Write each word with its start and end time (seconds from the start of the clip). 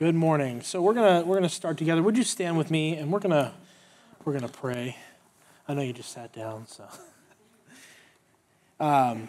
Good 0.00 0.14
morning. 0.14 0.62
So 0.62 0.80
we're 0.80 0.94
gonna 0.94 1.26
we're 1.26 1.34
gonna 1.34 1.50
start 1.50 1.76
together. 1.76 2.02
Would 2.02 2.16
you 2.16 2.24
stand 2.24 2.56
with 2.56 2.70
me 2.70 2.96
and 2.96 3.12
we're 3.12 3.18
gonna 3.18 3.52
we're 4.24 4.32
gonna 4.32 4.48
pray. 4.48 4.96
I 5.68 5.74
know 5.74 5.82
you 5.82 5.92
just 5.92 6.10
sat 6.10 6.32
down, 6.32 6.66
so. 6.66 6.86
Um, 8.80 9.28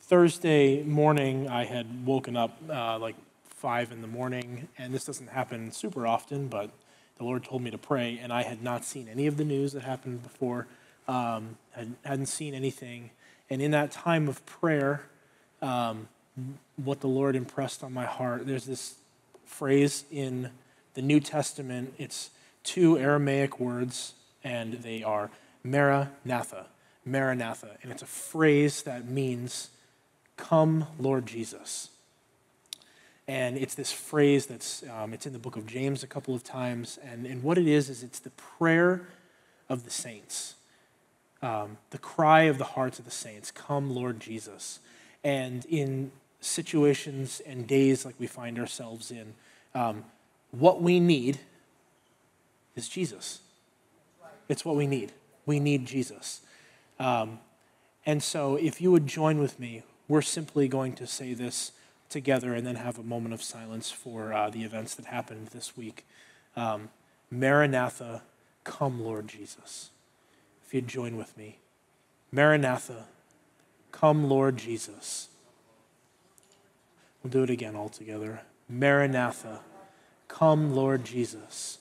Thursday 0.00 0.82
morning, 0.82 1.48
I 1.48 1.64
had 1.64 2.04
woken 2.04 2.36
up 2.36 2.58
uh, 2.68 2.98
like 2.98 3.14
five 3.46 3.90
in 3.90 4.02
the 4.02 4.06
morning, 4.06 4.68
and 4.76 4.92
this 4.92 5.06
doesn't 5.06 5.28
happen 5.28 5.72
super 5.72 6.06
often, 6.06 6.48
but 6.48 6.68
the 7.16 7.24
Lord 7.24 7.42
told 7.42 7.62
me 7.62 7.70
to 7.70 7.78
pray, 7.78 8.20
and 8.22 8.34
I 8.34 8.42
had 8.42 8.62
not 8.62 8.84
seen 8.84 9.08
any 9.08 9.26
of 9.26 9.38
the 9.38 9.46
news 9.46 9.72
that 9.72 9.82
happened 9.82 10.22
before. 10.22 10.66
Um, 11.08 11.56
had, 11.70 11.94
hadn't 12.04 12.26
seen 12.26 12.52
anything, 12.52 13.12
and 13.48 13.62
in 13.62 13.70
that 13.70 13.92
time 13.92 14.28
of 14.28 14.44
prayer, 14.44 15.06
um, 15.62 16.08
what 16.76 17.00
the 17.00 17.08
Lord 17.08 17.34
impressed 17.34 17.82
on 17.82 17.94
my 17.94 18.04
heart. 18.04 18.46
There's 18.46 18.66
this 18.66 18.96
phrase 19.54 20.04
in 20.10 20.50
the 20.94 21.02
New 21.02 21.20
Testament. 21.20 21.94
It's 21.96 22.30
two 22.64 22.98
Aramaic 22.98 23.60
words, 23.60 24.14
and 24.42 24.74
they 24.74 25.02
are 25.02 25.30
Maranatha. 25.62 26.66
Maranatha. 27.04 27.76
And 27.82 27.92
it's 27.92 28.02
a 28.02 28.06
phrase 28.06 28.82
that 28.82 29.08
means, 29.08 29.70
Come, 30.36 30.86
Lord 30.98 31.26
Jesus. 31.26 31.90
And 33.28 33.56
it's 33.56 33.74
this 33.74 33.92
phrase 33.92 34.46
that's 34.46 34.82
um, 34.90 35.14
it's 35.14 35.24
in 35.24 35.32
the 35.32 35.38
book 35.38 35.56
of 35.56 35.66
James 35.66 36.02
a 36.02 36.08
couple 36.08 36.34
of 36.34 36.42
times. 36.42 36.98
And, 37.02 37.24
and 37.24 37.42
what 37.42 37.56
it 37.56 37.68
is, 37.68 37.88
is 37.88 38.02
it's 38.02 38.18
the 38.18 38.30
prayer 38.30 39.06
of 39.68 39.84
the 39.84 39.90
saints, 39.90 40.56
um, 41.42 41.78
the 41.90 41.98
cry 41.98 42.42
of 42.42 42.58
the 42.58 42.64
hearts 42.64 42.98
of 42.98 43.04
the 43.04 43.10
saints, 43.10 43.52
Come, 43.52 43.94
Lord 43.94 44.18
Jesus. 44.18 44.80
And 45.22 45.64
in 45.66 46.10
situations 46.40 47.40
and 47.46 47.66
days 47.66 48.04
like 48.04 48.16
we 48.18 48.26
find 48.26 48.58
ourselves 48.58 49.10
in, 49.10 49.34
um, 49.74 50.04
what 50.50 50.80
we 50.80 51.00
need 51.00 51.40
is 52.76 52.88
Jesus. 52.88 53.40
It's 54.48 54.64
what 54.64 54.76
we 54.76 54.86
need. 54.86 55.12
We 55.46 55.60
need 55.60 55.86
Jesus. 55.86 56.40
Um, 56.98 57.40
and 58.06 58.22
so, 58.22 58.56
if 58.56 58.80
you 58.80 58.92
would 58.92 59.06
join 59.06 59.38
with 59.38 59.58
me, 59.58 59.82
we're 60.08 60.22
simply 60.22 60.68
going 60.68 60.92
to 60.94 61.06
say 61.06 61.34
this 61.34 61.72
together 62.08 62.54
and 62.54 62.66
then 62.66 62.76
have 62.76 62.98
a 62.98 63.02
moment 63.02 63.34
of 63.34 63.42
silence 63.42 63.90
for 63.90 64.32
uh, 64.32 64.50
the 64.50 64.62
events 64.62 64.94
that 64.94 65.06
happened 65.06 65.48
this 65.48 65.76
week. 65.76 66.06
Um, 66.54 66.90
Maranatha, 67.30 68.22
come, 68.62 69.02
Lord 69.02 69.28
Jesus. 69.28 69.90
If 70.64 70.74
you'd 70.74 70.86
join 70.88 71.16
with 71.16 71.36
me. 71.36 71.58
Maranatha, 72.30 73.06
come, 73.90 74.28
Lord 74.28 74.56
Jesus. 74.56 75.28
We'll 77.22 77.30
do 77.30 77.42
it 77.42 77.50
again 77.50 77.74
all 77.74 77.88
together. 77.88 78.42
Maranatha, 78.68 79.60
come, 80.28 80.74
Lord 80.74 81.04
Jesus. 81.04 81.78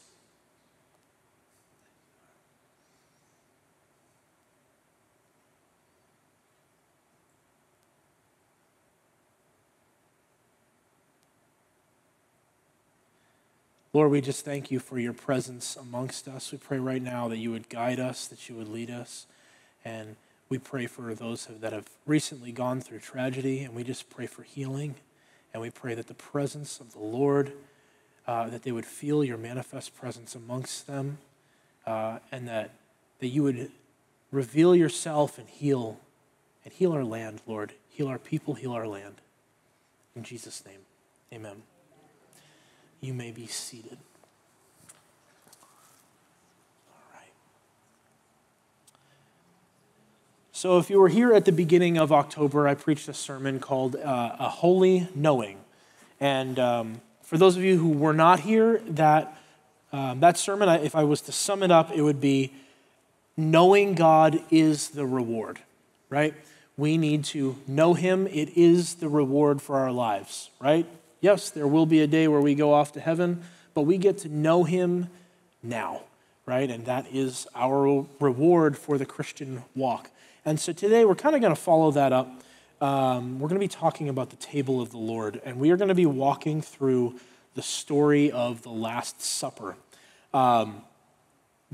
Lord, 13.94 14.09
we 14.09 14.22
just 14.22 14.44
thank 14.44 14.72
you 14.72 14.80
for 14.80 14.98
your 14.98 15.14
presence 15.14 15.76
amongst 15.76 16.28
us. 16.28 16.52
We 16.52 16.58
pray 16.58 16.80
right 16.80 17.02
now 17.02 17.28
that 17.28 17.38
you 17.38 17.52
would 17.52 17.70
guide 17.70 18.00
us, 18.00 18.28
that 18.28 18.50
you 18.50 18.56
would 18.56 18.67
lead 18.67 18.89
us. 18.89 19.28
And 19.86 20.16
we 20.50 20.58
pray 20.58 20.88
for 20.88 21.14
those 21.14 21.45
that 21.45 21.73
have 21.73 21.88
recently 22.08 22.52
gone 22.52 22.81
through 22.81 23.00
tragedy, 23.00 23.61
and 23.61 23.76
we 23.76 23.84
just 23.84 24.09
pray 24.09 24.26
for 24.26 24.42
healing. 24.42 24.95
And 25.54 25.62
we 25.62 25.70
pray 25.70 25.94
that 25.94 26.08
the 26.08 26.14
presence 26.14 26.80
of 26.80 26.94
the 26.94 27.00
Lord, 27.00 27.54
uh, 28.28 28.50
that 28.50 28.64
they 28.64 28.72
would 28.72 28.86
feel 28.86 29.23
your 29.23 29.38
manifest 29.38 29.95
presence 29.95 30.36
amongst 30.36 30.88
them, 30.88 31.20
uh, 31.86 32.20
and 32.32 32.48
that, 32.48 32.72
that 33.20 33.27
you 33.27 33.44
would 33.44 33.72
reveal 34.32 34.76
yourself 34.76 35.38
and 35.38 35.48
heal, 35.48 36.00
and 36.66 36.73
heal 36.73 36.92
our 36.92 37.04
land, 37.04 37.42
Lord. 37.45 37.73
Heal 37.89 38.08
our 38.08 38.17
people, 38.17 38.55
heal 38.55 38.72
our 38.72 38.88
land. 38.88 39.22
In 40.16 40.23
Jesus' 40.23 40.64
name, 40.66 40.80
amen. 41.32 41.61
You 43.02 43.14
may 43.14 43.32
be 43.32 43.45
seated. 43.45 44.00
So, 50.64 50.78
if 50.78 50.90
you 50.90 50.98
were 50.98 51.10
here 51.10 51.34
at 51.34 51.44
the 51.44 51.52
beginning 51.52 51.98
of 51.98 52.14
October, 52.14 52.70
I 52.70 52.74
preached 52.74 53.10
a 53.10 53.14
sermon 53.14 53.60
called 53.60 53.98
uh, 53.98 54.38
A 54.40 54.48
Holy 54.48 55.10
Knowing. 55.14 55.58
And 56.22 56.58
um, 56.58 57.02
for 57.22 57.38
those 57.38 57.58
of 57.58 57.64
you 57.66 57.78
who 57.78 57.90
were 57.90 58.14
not 58.14 58.40
here, 58.40 58.78
that, 58.88 59.38
um, 59.92 60.22
that 60.22 60.38
sermon, 60.38 60.70
if 60.82 60.96
I 60.96 61.04
was 61.04 61.20
to 61.24 61.34
sum 61.34 61.64
it 61.64 61.72
up, 61.72 61.92
it 61.92 62.02
would 62.02 62.22
be 62.22 62.54
knowing 63.36 63.94
God 63.94 64.42
is 64.52 64.92
the 64.92 65.06
reward, 65.06 65.60
right? 66.10 66.34
We 66.78 66.98
need 66.98 67.26
to 67.26 67.58
know 67.68 67.94
Him. 67.94 68.26
It 68.28 68.56
is 68.56 68.95
the 68.95 69.10
reward 69.10 69.62
for 69.62 69.76
our 69.76 69.92
lives, 69.92 70.50
right? 70.62 70.86
Yes, 71.20 71.50
there 71.50 71.68
will 71.68 71.86
be 71.86 72.00
a 72.00 72.08
day 72.08 72.30
where 72.30 72.40
we 72.40 72.56
go 72.56 72.74
off 72.74 72.94
to 72.94 73.02
heaven, 73.02 73.44
but 73.74 73.82
we 73.82 73.98
get 73.98 74.20
to 74.20 74.30
know 74.30 74.64
Him 74.64 75.10
now, 75.62 76.04
right? 76.45 76.72
And 76.72 76.86
that 76.86 77.08
is 77.12 77.48
our 77.54 78.06
reward 78.22 78.78
for 78.78 78.98
the 78.98 79.06
Christian 79.06 79.64
walk. 79.76 80.10
And 80.45 80.59
so 80.59 80.73
today 80.73 81.05
we're 81.05 81.15
kind 81.15 81.36
of 81.36 81.42
going 81.42 81.55
to 81.55 81.61
follow 81.61 81.92
that 81.92 82.11
up. 82.11 82.42
Um, 82.81 83.39
we're 83.39 83.48
going 83.48 83.59
to 83.61 83.64
be 83.64 83.70
talking 83.70 84.09
about 84.09 84.30
the 84.30 84.36
table 84.36 84.81
of 84.81 84.92
the 84.92 84.98
Lord, 84.98 85.42
and 85.45 85.58
we 85.58 85.71
are 85.71 85.77
going 85.77 85.87
to 85.87 85.95
be 85.95 86.05
walking 86.05 86.61
through 86.61 87.17
the 87.55 87.61
story 87.61 88.30
of 88.30 88.61
the 88.61 88.70
Last 88.70 89.21
Supper. 89.21 89.77
Um, 90.33 90.82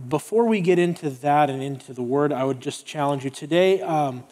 before 0.08 0.46
we 0.46 0.62
get 0.62 0.78
into 0.78 1.10
that 1.10 1.50
and 1.50 1.64
into 1.64 1.94
the 1.94 2.04
word, 2.04 2.32
I 2.32 2.44
would 2.44 2.62
just 2.62 2.86
challenge 2.86 3.24
you 3.24 3.32
today. 3.32 3.82
Um, 3.82 4.24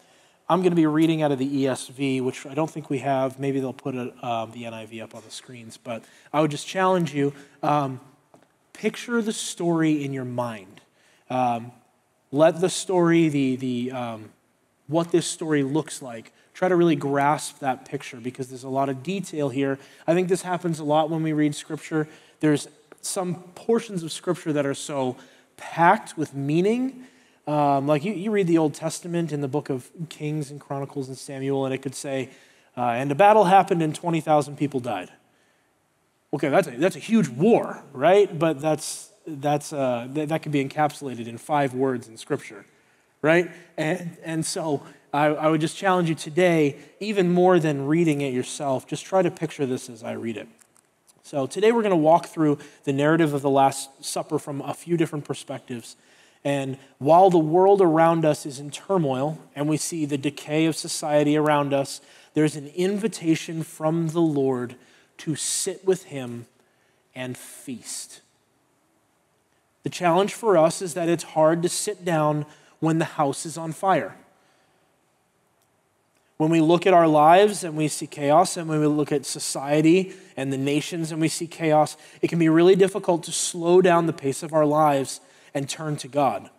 I'm 0.48 0.60
going 0.60 0.70
to 0.70 0.76
be 0.76 0.86
reading 0.86 1.20
out 1.20 1.32
of 1.32 1.40
the 1.40 1.64
ESV, 1.64 2.22
which 2.22 2.46
I 2.46 2.54
don't 2.54 2.70
think 2.70 2.88
we 2.88 2.98
have. 2.98 3.40
Maybe 3.40 3.58
they'll 3.58 3.72
put 3.72 3.96
a, 3.96 4.26
um, 4.26 4.52
the 4.52 4.62
NIV 4.62 5.02
up 5.02 5.14
on 5.16 5.22
the 5.24 5.32
screens, 5.32 5.76
but 5.76 6.04
I 6.32 6.40
would 6.40 6.52
just 6.52 6.66
challenge 6.66 7.12
you 7.12 7.34
um, 7.62 8.00
picture 8.72 9.20
the 9.20 9.32
story 9.32 10.04
in 10.04 10.12
your 10.12 10.24
mind. 10.24 10.80
Um, 11.28 11.72
let 12.30 12.60
the 12.60 12.68
story, 12.68 13.28
the, 13.28 13.56
the, 13.56 13.92
um, 13.92 14.30
what 14.86 15.10
this 15.12 15.26
story 15.26 15.62
looks 15.62 16.02
like, 16.02 16.32
try 16.54 16.68
to 16.68 16.76
really 16.76 16.96
grasp 16.96 17.60
that 17.60 17.84
picture 17.84 18.18
because 18.18 18.48
there's 18.48 18.64
a 18.64 18.68
lot 18.68 18.88
of 18.88 19.02
detail 19.02 19.48
here. 19.48 19.78
I 20.06 20.14
think 20.14 20.28
this 20.28 20.42
happens 20.42 20.78
a 20.78 20.84
lot 20.84 21.08
when 21.08 21.22
we 21.22 21.32
read 21.32 21.54
Scripture. 21.54 22.08
There's 22.40 22.68
some 23.00 23.36
portions 23.54 24.02
of 24.02 24.10
Scripture 24.12 24.52
that 24.52 24.66
are 24.66 24.74
so 24.74 25.16
packed 25.56 26.18
with 26.18 26.34
meaning. 26.34 27.04
Um, 27.46 27.86
like 27.86 28.04
you, 28.04 28.12
you 28.12 28.30
read 28.30 28.46
the 28.46 28.58
Old 28.58 28.74
Testament 28.74 29.32
in 29.32 29.40
the 29.40 29.48
book 29.48 29.70
of 29.70 29.88
Kings 30.08 30.50
and 30.50 30.60
Chronicles 30.60 31.08
and 31.08 31.16
Samuel, 31.16 31.64
and 31.64 31.72
it 31.72 31.78
could 31.78 31.94
say, 31.94 32.30
uh, 32.76 32.82
and 32.90 33.10
a 33.10 33.14
battle 33.14 33.44
happened 33.44 33.82
and 33.82 33.94
20,000 33.94 34.56
people 34.56 34.80
died. 34.80 35.10
Okay, 36.32 36.48
that's 36.48 36.68
a, 36.68 36.72
that's 36.72 36.96
a 36.96 37.00
huge 37.00 37.28
war, 37.28 37.82
right? 37.92 38.38
But 38.38 38.60
that's 38.60 39.07
that's, 39.28 39.72
uh, 39.72 40.08
that, 40.10 40.28
that 40.28 40.42
can 40.42 40.52
be 40.52 40.64
encapsulated 40.64 41.26
in 41.26 41.38
five 41.38 41.74
words 41.74 42.08
in 42.08 42.16
Scripture, 42.16 42.64
right? 43.22 43.50
And, 43.76 44.16
and 44.24 44.46
so 44.46 44.82
I, 45.12 45.26
I 45.26 45.48
would 45.48 45.60
just 45.60 45.76
challenge 45.76 46.08
you 46.08 46.14
today, 46.14 46.76
even 47.00 47.30
more 47.30 47.58
than 47.58 47.86
reading 47.86 48.20
it 48.20 48.32
yourself, 48.32 48.86
just 48.86 49.04
try 49.04 49.22
to 49.22 49.30
picture 49.30 49.66
this 49.66 49.88
as 49.88 50.02
I 50.02 50.12
read 50.12 50.36
it. 50.36 50.48
So 51.22 51.46
today 51.46 51.72
we're 51.72 51.82
going 51.82 51.90
to 51.90 51.96
walk 51.96 52.26
through 52.26 52.58
the 52.84 52.92
narrative 52.92 53.34
of 53.34 53.42
the 53.42 53.50
Last 53.50 54.04
Supper 54.04 54.38
from 54.38 54.62
a 54.62 54.72
few 54.72 54.96
different 54.96 55.24
perspectives. 55.24 55.96
And 56.44 56.78
while 56.98 57.30
the 57.30 57.38
world 57.38 57.82
around 57.82 58.24
us 58.24 58.46
is 58.46 58.58
in 58.58 58.70
turmoil 58.70 59.38
and 59.54 59.68
we 59.68 59.76
see 59.76 60.06
the 60.06 60.16
decay 60.16 60.66
of 60.66 60.76
society 60.76 61.36
around 61.36 61.74
us, 61.74 62.00
there's 62.34 62.56
an 62.56 62.68
invitation 62.68 63.62
from 63.62 64.08
the 64.08 64.20
Lord 64.20 64.76
to 65.18 65.34
sit 65.34 65.84
with 65.84 66.04
Him 66.04 66.46
and 67.14 67.36
feast. 67.36 68.20
The 69.88 69.94
challenge 69.94 70.34
for 70.34 70.58
us 70.58 70.82
is 70.82 70.92
that 70.92 71.08
it's 71.08 71.24
hard 71.24 71.62
to 71.62 71.68
sit 71.70 72.04
down 72.04 72.44
when 72.78 72.98
the 72.98 73.06
house 73.06 73.46
is 73.46 73.56
on 73.56 73.72
fire. 73.72 74.14
When 76.36 76.50
we 76.50 76.60
look 76.60 76.86
at 76.86 76.92
our 76.92 77.08
lives 77.08 77.64
and 77.64 77.74
we 77.74 77.88
see 77.88 78.06
chaos, 78.06 78.58
and 78.58 78.68
when 78.68 78.80
we 78.80 78.86
look 78.86 79.12
at 79.12 79.24
society 79.24 80.12
and 80.36 80.52
the 80.52 80.58
nations 80.58 81.10
and 81.10 81.22
we 81.22 81.28
see 81.28 81.46
chaos, 81.46 81.96
it 82.20 82.28
can 82.28 82.38
be 82.38 82.50
really 82.50 82.76
difficult 82.76 83.22
to 83.22 83.32
slow 83.32 83.80
down 83.80 84.04
the 84.04 84.12
pace 84.12 84.42
of 84.42 84.52
our 84.52 84.66
lives 84.66 85.22
and 85.54 85.70
turn 85.70 85.96
to 85.96 86.06
God. 86.06 86.50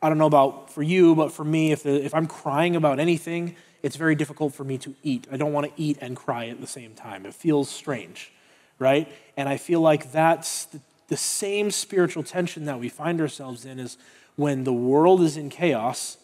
I 0.00 0.08
don't 0.08 0.18
know 0.18 0.26
about 0.26 0.70
for 0.70 0.84
you, 0.84 1.16
but 1.16 1.32
for 1.32 1.42
me, 1.42 1.72
if, 1.72 1.82
the, 1.82 2.04
if 2.04 2.14
I'm 2.14 2.28
crying 2.28 2.76
about 2.76 3.00
anything, 3.00 3.56
it's 3.82 3.96
very 3.96 4.14
difficult 4.14 4.54
for 4.54 4.62
me 4.62 4.78
to 4.78 4.94
eat. 5.02 5.26
I 5.32 5.36
don't 5.36 5.52
want 5.52 5.66
to 5.66 5.72
eat 5.82 5.98
and 6.00 6.14
cry 6.14 6.46
at 6.50 6.60
the 6.60 6.68
same 6.68 6.94
time. 6.94 7.26
It 7.26 7.34
feels 7.34 7.68
strange, 7.68 8.30
right? 8.78 9.12
And 9.36 9.48
I 9.48 9.56
feel 9.56 9.80
like 9.80 10.12
that's 10.12 10.66
the 10.66 10.80
the 11.08 11.16
same 11.16 11.70
spiritual 11.70 12.22
tension 12.22 12.64
that 12.64 12.80
we 12.80 12.88
find 12.88 13.20
ourselves 13.20 13.64
in 13.64 13.78
is 13.78 13.96
when 14.36 14.64
the 14.64 14.72
world 14.72 15.20
is 15.22 15.36
in 15.36 15.48
chaos, 15.48 16.18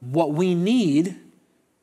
what 0.00 0.32
we 0.32 0.54
need 0.54 1.16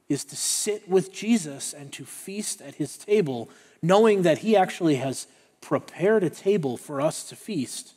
is 0.09 0.23
to 0.25 0.35
sit 0.35 0.87
with 0.87 1.11
Jesus 1.11 1.73
and 1.73 1.91
to 1.93 2.05
feast 2.05 2.61
at 2.61 2.75
his 2.75 2.97
table, 2.97 3.49
knowing 3.81 4.21
that 4.21 4.39
he 4.39 4.55
actually 4.55 4.95
has 4.95 5.27
prepared 5.61 6.23
a 6.23 6.29
table 6.29 6.77
for 6.77 7.01
us 7.01 7.23
to 7.29 7.35
feast. 7.35 7.93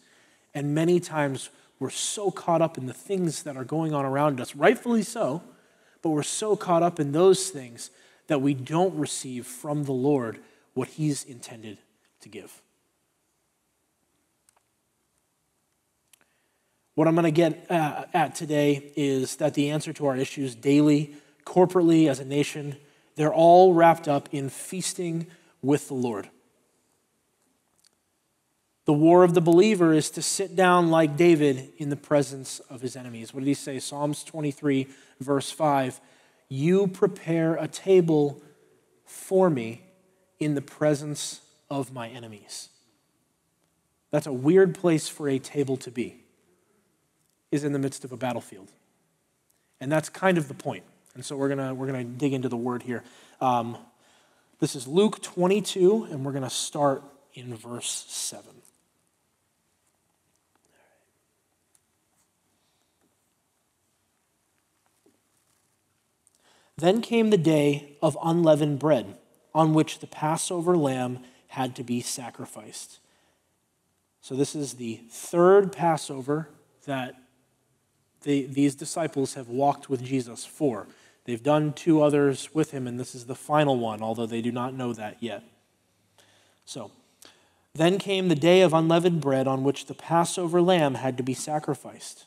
And 0.55 0.75
many 0.75 1.01
times 1.01 1.51
we're 1.79 1.91
so 1.91 2.31
caught 2.31 2.63
up 2.63 2.79
in 2.79 2.87
the 2.87 2.95
things 2.95 3.43
that 3.43 3.57
are 3.57 3.65
going 3.65 3.93
on 3.93 4.05
around 4.05 4.41
us, 4.41 4.57
rightfully 4.57 5.03
so, 5.03 5.43
but 6.01 6.11
we're 6.11 6.23
so 6.23 6.57
caught 6.57 6.83
up 6.83 6.99
in 6.99 7.13
those 7.13 7.51
things 7.51 7.91
that 8.29 8.41
we 8.41 8.55
don't 8.55 8.95
receive 8.95 9.47
from 9.47 9.85
the 9.85 9.93
Lord 9.93 10.39
what 10.75 10.89
He's 10.89 11.25
intended 11.25 11.79
to 12.21 12.29
give. 12.29 12.63
What 16.97 17.07
I'm 17.07 17.15
going 17.15 17.25
to 17.25 17.31
get 17.31 17.71
uh, 17.71 18.07
at 18.15 18.35
today 18.35 18.91
is 18.97 19.37
that 19.37 19.53
the 19.53 19.69
answer 19.69 19.93
to 19.93 20.07
our 20.07 20.17
issues 20.17 20.55
daily, 20.55 21.15
corporately, 21.45 22.09
as 22.09 22.21
a 22.21 22.25
nation, 22.25 22.77
they're 23.17 23.35
all 23.35 23.75
wrapped 23.75 24.09
up 24.09 24.31
in 24.33 24.49
feasting 24.49 25.27
with 25.61 25.89
the 25.89 25.95
Lord. 25.95 26.31
The 28.87 28.95
war 28.95 29.25
of 29.25 29.35
the 29.35 29.43
believer 29.43 29.93
is 29.93 30.09
to 30.13 30.23
sit 30.23 30.57
down 30.57 30.91
like 30.91 31.19
David 31.19 31.71
in 31.77 31.91
the 31.91 31.97
presence 31.97 32.61
of 32.71 32.81
his 32.81 32.97
enemies. 32.97 33.35
What 33.35 33.41
did 33.41 33.49
he 33.49 33.55
say? 33.55 33.79
Psalms 33.79 34.25
23, 34.25 34.87
verse 35.21 35.51
5 35.51 36.01
You 36.49 36.87
prepare 36.87 37.57
a 37.57 37.69
table 37.69 38.43
for 39.05 39.51
me 39.51 39.83
in 40.39 40.55
the 40.55 40.63
presence 40.63 41.43
of 41.69 41.93
my 41.93 42.09
enemies. 42.09 42.71
That's 44.11 44.27
a 44.27 44.33
weird 44.33 44.75
place 44.75 45.09
for 45.09 45.29
a 45.29 45.39
table 45.39 45.77
to 45.79 45.91
be, 45.91 46.23
is 47.57 47.65
in 47.65 47.73
the 47.73 47.79
midst 47.81 48.05
of 48.05 48.13
a 48.13 48.17
battlefield. 48.17 48.71
And 49.81 49.91
that's 49.91 50.09
kind 50.09 50.39
of 50.39 50.47
the 50.47 50.55
point. 50.55 50.85
And 51.15 51.25
so 51.25 51.37
we're 51.37 51.49
going 51.49 51.77
we're 51.77 51.87
gonna 51.87 52.05
dig 52.05 52.33
into 52.33 52.49
the 52.49 52.57
word 52.57 52.85
here. 52.85 53.03
Um, 53.41 53.77
this 54.59 54.75
is 54.75 54.89
Luke 54.89 55.21
22, 55.21 56.09
and 56.11 56.25
we're 56.25 56.33
going 56.33 56.43
to 56.43 56.49
start 56.49 57.03
in 57.35 57.55
verse 57.55 58.07
7. 58.09 58.51
Then 66.79 67.03
came 67.03 67.29
the 67.29 67.37
day 67.37 67.97
of 68.01 68.17
unleavened 68.23 68.79
bread, 68.79 69.19
on 69.55 69.75
which 69.75 69.99
the 69.99 70.07
Passover 70.07 70.75
lamb 70.75 71.19
had 71.49 71.77
to 71.77 71.85
be 71.85 72.01
sacrificed. 72.01 72.99
So, 74.23 74.35
this 74.35 74.55
is 74.55 74.75
the 74.75 75.01
third 75.11 75.71
Passover 75.71 76.49
that 76.87 77.15
the, 78.27 78.45
these 78.47 78.75
disciples 78.75 79.35
have 79.35 79.49
walked 79.49 79.89
with 79.89 80.03
Jesus 80.03 80.45
for. 80.45 80.89
They've 81.25 81.43
done 81.43 81.73
two 81.73 82.03
others 82.03 82.51
with 82.53 82.73
him, 82.73 82.89
and 82.89 82.99
this 82.99 83.15
is 83.15 83.27
the 83.27 83.37
final 83.37 83.79
one, 83.79 84.03
although 84.03 84.27
they 84.27 84.43
do 84.43 84.51
not 84.51 84.75
know 84.75 84.93
that 84.93 85.23
yet. 85.23 85.45
So, 86.65 86.91
then 87.73 87.99
came 87.99 88.29
the 88.29 88.35
day 88.35 88.63
of 88.63 88.75
unleavened 88.75 89.21
bread 89.21 89.47
on 89.47 89.63
which 89.63 89.87
the 89.87 89.95
Passover 89.95 90.61
lamb 90.61 90.97
had 90.97 91.17
to 91.19 91.23
be 91.23 91.35
sacrificed. 91.35 92.27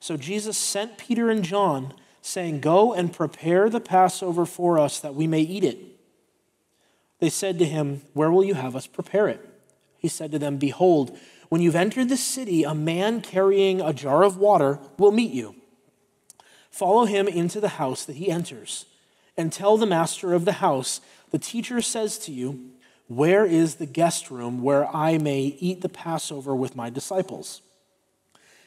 So, 0.00 0.16
Jesus 0.16 0.56
sent 0.56 0.96
Peter 0.96 1.28
and 1.28 1.44
John 1.44 1.92
saying, 2.22 2.60
Go 2.60 2.94
and 2.94 3.12
prepare 3.12 3.68
the 3.68 3.80
Passover 3.80 4.46
for 4.46 4.78
us 4.78 4.98
that 5.00 5.14
we 5.14 5.26
may 5.26 5.40
eat 5.40 5.64
it. 5.64 5.78
They 7.18 7.30
said 7.30 7.58
to 7.58 7.66
him, 7.66 8.00
Where 8.14 8.30
will 8.30 8.44
you 8.44 8.54
have 8.54 8.74
us 8.74 8.86
prepare 8.86 9.28
it? 9.28 9.46
He 9.98 10.08
said 10.08 10.32
to 10.32 10.38
them, 10.38 10.56
Behold, 10.56 11.18
when 11.48 11.60
you've 11.60 11.76
entered 11.76 12.08
the 12.08 12.16
city, 12.16 12.64
a 12.64 12.74
man 12.74 13.20
carrying 13.20 13.80
a 13.80 13.92
jar 13.92 14.22
of 14.22 14.36
water 14.36 14.78
will 14.98 15.12
meet 15.12 15.32
you. 15.32 15.56
Follow 16.70 17.04
him 17.04 17.28
into 17.28 17.60
the 17.60 17.70
house 17.70 18.04
that 18.04 18.16
he 18.16 18.30
enters, 18.30 18.86
and 19.36 19.52
tell 19.52 19.76
the 19.76 19.86
master 19.86 20.32
of 20.32 20.44
the 20.44 20.54
house, 20.54 21.00
The 21.30 21.38
teacher 21.38 21.80
says 21.80 22.18
to 22.20 22.32
you, 22.32 22.70
Where 23.06 23.44
is 23.44 23.76
the 23.76 23.86
guest 23.86 24.30
room 24.30 24.62
where 24.62 24.86
I 24.94 25.18
may 25.18 25.56
eat 25.60 25.82
the 25.82 25.88
Passover 25.88 26.54
with 26.54 26.76
my 26.76 26.90
disciples? 26.90 27.62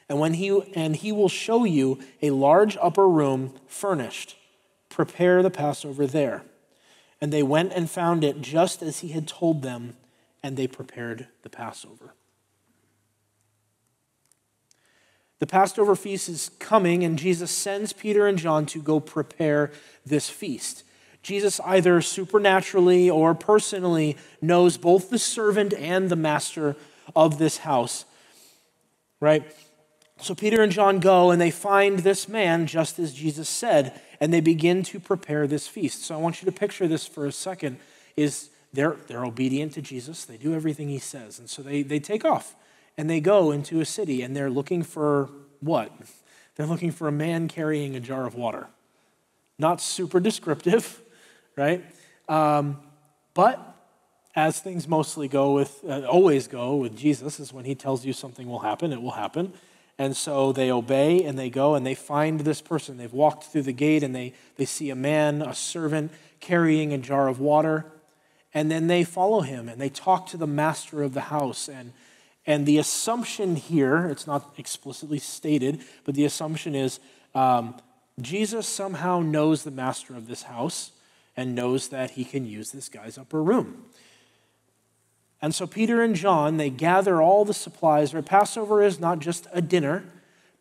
And 0.09 0.19
when 0.19 0.35
he 0.35 0.61
and 0.73 0.95
he 0.95 1.11
will 1.11 1.29
show 1.29 1.65
you 1.65 1.99
a 2.21 2.31
large 2.31 2.77
upper 2.81 3.07
room 3.07 3.53
furnished. 3.67 4.37
Prepare 4.89 5.43
the 5.43 5.51
Passover 5.51 6.07
there. 6.07 6.43
And 7.19 7.33
they 7.33 7.43
went 7.43 7.73
and 7.73 7.89
found 7.89 8.23
it 8.23 8.41
just 8.41 8.81
as 8.81 8.99
he 8.99 9.09
had 9.09 9.27
told 9.27 9.63
them, 9.63 9.97
and 10.41 10.55
they 10.55 10.67
prepared 10.67 11.27
the 11.41 11.49
Passover. 11.49 12.13
The 15.39 15.47
Passover 15.47 15.95
feast 15.95 16.29
is 16.29 16.49
coming, 16.59 17.03
and 17.03 17.17
Jesus 17.17 17.51
sends 17.51 17.93
Peter 17.93 18.25
and 18.25 18.37
John 18.37 18.65
to 18.67 18.81
go 18.81 18.99
prepare 18.99 19.71
this 20.05 20.29
feast. 20.29 20.83
Jesus 21.21 21.59
either 21.65 22.01
supernaturally 22.01 23.09
or 23.09 23.35
personally 23.35 24.17
knows 24.41 24.77
both 24.77 25.09
the 25.09 25.19
servant 25.19 25.73
and 25.73 26.09
the 26.09 26.15
master 26.15 26.75
of 27.15 27.37
this 27.37 27.57
house, 27.57 28.05
right? 29.19 29.43
So 30.19 30.33
Peter 30.33 30.61
and 30.61 30.71
John 30.71 30.99
go 30.99 31.31
and 31.31 31.39
they 31.39 31.51
find 31.51 31.99
this 31.99 32.27
man 32.27 32.65
just 32.65 32.97
as 32.97 33.13
Jesus 33.13 33.47
said, 33.49 33.99
and 34.19 34.33
they 34.33 34.41
begin 34.41 34.83
to 34.83 34.99
prepare 34.99 35.45
this 35.45 35.67
feast. 35.67 36.03
So 36.03 36.15
I 36.15 36.17
want 36.17 36.41
you 36.41 36.47
to 36.47 36.57
picture 36.57 36.87
this 36.87 37.05
for 37.05 37.25
a 37.25 37.31
second 37.31 37.77
is 38.15 38.49
they're, 38.73 38.95
they're 39.07 39.25
obedient 39.25 39.73
to 39.73 39.81
Jesus. 39.81 40.25
They 40.25 40.37
do 40.37 40.53
everything 40.53 40.89
he 40.89 40.97
says. 40.97 41.39
And 41.39 41.49
so 41.49 41.61
they, 41.61 41.83
they 41.83 41.99
take 41.99 42.25
off 42.25 42.55
and 42.97 43.09
they 43.09 43.19
go 43.19 43.51
into 43.51 43.79
a 43.79 43.85
city 43.85 44.21
and 44.21 44.35
they're 44.35 44.49
looking 44.49 44.83
for 44.83 45.29
what? 45.59 45.91
They're 46.55 46.65
looking 46.65 46.91
for 46.91 47.07
a 47.07 47.11
man 47.11 47.47
carrying 47.47 47.95
a 47.95 47.99
jar 47.99 48.25
of 48.25 48.35
water. 48.35 48.67
Not 49.59 49.79
super 49.79 50.19
descriptive, 50.19 51.01
right? 51.55 51.83
Um, 52.27 52.79
but 53.33 53.75
as 54.35 54.59
things 54.59 54.87
mostly 54.87 55.27
go 55.27 55.53
with, 55.53 55.83
uh, 55.87 56.01
always 56.01 56.47
go 56.47 56.75
with 56.75 56.97
Jesus, 56.97 57.39
is 57.39 57.53
when 57.53 57.65
he 57.65 57.75
tells 57.75 58.05
you 58.05 58.13
something 58.13 58.47
will 58.47 58.59
happen, 58.59 58.91
it 58.91 59.01
will 59.01 59.11
happen. 59.11 59.53
And 59.99 60.15
so 60.15 60.51
they 60.51 60.71
obey 60.71 61.23
and 61.23 61.39
they 61.39 61.49
go 61.49 61.73
and 61.73 61.85
they 61.85 61.95
find 61.95 62.41
this 62.41 62.61
person. 62.61 62.97
They've 62.97 63.11
walked 63.11 63.45
through 63.45 63.63
the 63.63 63.73
gate 63.73 64.03
and 64.03 64.15
they, 64.15 64.33
they 64.55 64.65
see 64.65 64.91
a 64.91 64.95
man, 64.95 65.41
a 65.41 65.55
servant, 65.55 66.11
carrying 66.39 66.93
a 66.93 66.99
jar 66.99 67.27
of 67.27 67.39
water. 67.39 67.85
And 68.53 68.69
then 68.69 68.87
they 68.87 69.03
follow 69.03 69.41
him 69.41 69.67
and 69.67 69.81
they 69.81 69.89
talk 69.89 70.27
to 70.27 70.37
the 70.37 70.45
master 70.45 71.01
of 71.01 71.15
the 71.15 71.21
house. 71.21 71.67
And, 71.67 71.93
and 72.47 72.65
the 72.65 72.77
assumption 72.77 73.57
here, 73.57 74.07
it's 74.07 74.25
not 74.25 74.55
explicitly 74.57 75.19
stated, 75.19 75.81
but 76.05 76.15
the 76.15 76.23
assumption 76.23 76.73
is 76.73 77.01
um, 77.35 77.75
Jesus 78.21 78.65
somehow 78.65 79.19
knows 79.19 79.63
the 79.63 79.71
master 79.71 80.15
of 80.15 80.27
this 80.27 80.43
house 80.43 80.91
and 81.35 81.53
knows 81.53 81.89
that 81.89 82.11
he 82.11 82.23
can 82.23 82.45
use 82.45 82.71
this 82.71 82.87
guy's 82.87 83.17
upper 83.17 83.43
room. 83.43 83.85
And 85.41 85.53
so 85.53 85.67
Peter 85.67 86.01
and 86.01 86.15
John, 86.15 86.57
they 86.57 86.69
gather 86.69 87.21
all 87.21 87.45
the 87.45 87.53
supplies. 87.53 88.13
Right? 88.13 88.25
Passover 88.25 88.81
is 88.81 88.99
not 88.99 89.19
just 89.19 89.45
a 89.51 89.61
dinner. 89.61 90.05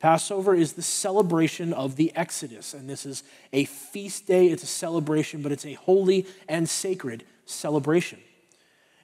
Passover 0.00 0.54
is 0.54 0.74
the 0.74 0.82
celebration 0.82 1.72
of 1.72 1.96
the 1.96 2.14
Exodus. 2.14 2.74
And 2.74 2.90
this 2.90 3.06
is 3.06 3.22
a 3.52 3.64
feast 3.64 4.26
day, 4.26 4.48
it's 4.48 4.64
a 4.64 4.66
celebration, 4.66 5.40
but 5.40 5.52
it's 5.52 5.64
a 5.64 5.74
holy 5.74 6.26
and 6.48 6.68
sacred 6.68 7.24
celebration. 7.46 8.18